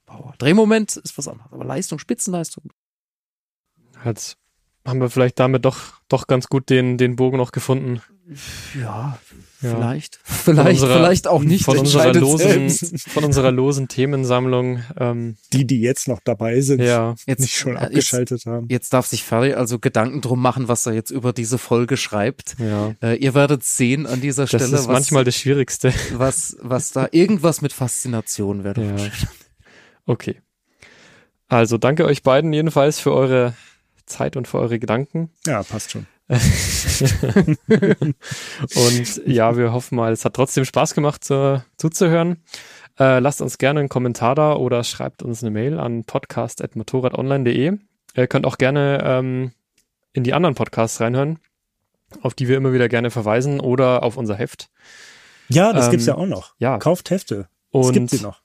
[0.05, 0.21] Power.
[0.21, 0.33] Power.
[0.37, 2.71] Drehmoment ist was anderes, aber Leistung, Spitzenleistung.
[4.05, 4.37] Jetzt
[4.85, 8.01] haben wir vielleicht damit doch, doch ganz gut den, den Bogen noch gefunden.
[8.75, 9.19] Ja, ja.
[9.59, 10.19] vielleicht.
[10.25, 11.65] Vielleicht, unserer, vielleicht auch nicht.
[11.65, 14.81] Von unserer, losen, von unserer losen Themensammlung.
[14.97, 17.15] Ähm, die, die jetzt noch dabei sind, ja.
[17.25, 18.67] jetzt, nicht schon abgeschaltet jetzt, haben.
[18.69, 22.55] Jetzt darf sich Ferry also Gedanken drum machen, was er jetzt über diese Folge schreibt.
[22.59, 22.95] Ja.
[23.01, 24.71] Äh, ihr werdet sehen an dieser das Stelle.
[24.71, 25.93] Das ist was, manchmal das Schwierigste.
[26.13, 28.81] Was, was da irgendwas mit Faszination wäre.
[28.81, 29.11] Ja.
[30.05, 30.41] Okay.
[31.47, 33.53] Also danke euch beiden jedenfalls für eure
[34.05, 35.29] Zeit und für eure Gedanken.
[35.45, 36.07] Ja, passt schon.
[38.75, 42.43] und ja, wir hoffen mal, es hat trotzdem Spaß gemacht zu, zuzuhören.
[42.99, 47.77] Äh, lasst uns gerne einen Kommentar da oder schreibt uns eine Mail an podcast.motorradonline.de.
[48.15, 49.51] Ihr könnt auch gerne ähm,
[50.11, 51.39] in die anderen Podcasts reinhören,
[52.21, 54.69] auf die wir immer wieder gerne verweisen oder auf unser Heft.
[55.47, 56.55] Ja, das ähm, gibt's ja auch noch.
[56.59, 56.77] Ja.
[56.77, 57.47] Kauft Hefte.
[57.69, 58.41] Und gibt sie noch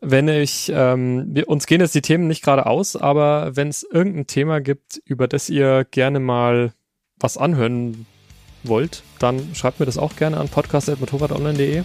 [0.00, 3.82] wenn ich, ähm, wir, uns gehen jetzt die Themen nicht gerade aus, aber wenn es
[3.82, 6.72] irgendein Thema gibt, über das ihr gerne mal
[7.20, 8.06] was anhören
[8.64, 11.82] wollt, dann schreibt mir das auch gerne an podcast.motorradonline.de.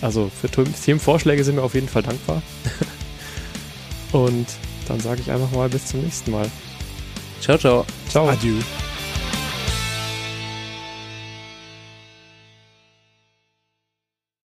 [0.00, 2.42] Also für Themenvorschläge sind wir auf jeden Fall dankbar.
[4.12, 4.46] Und
[4.88, 6.50] dann sage ich einfach mal bis zum nächsten Mal.
[7.40, 7.86] Ciao, ciao.
[8.08, 8.28] Ciao.
[8.28, 8.58] Adieu.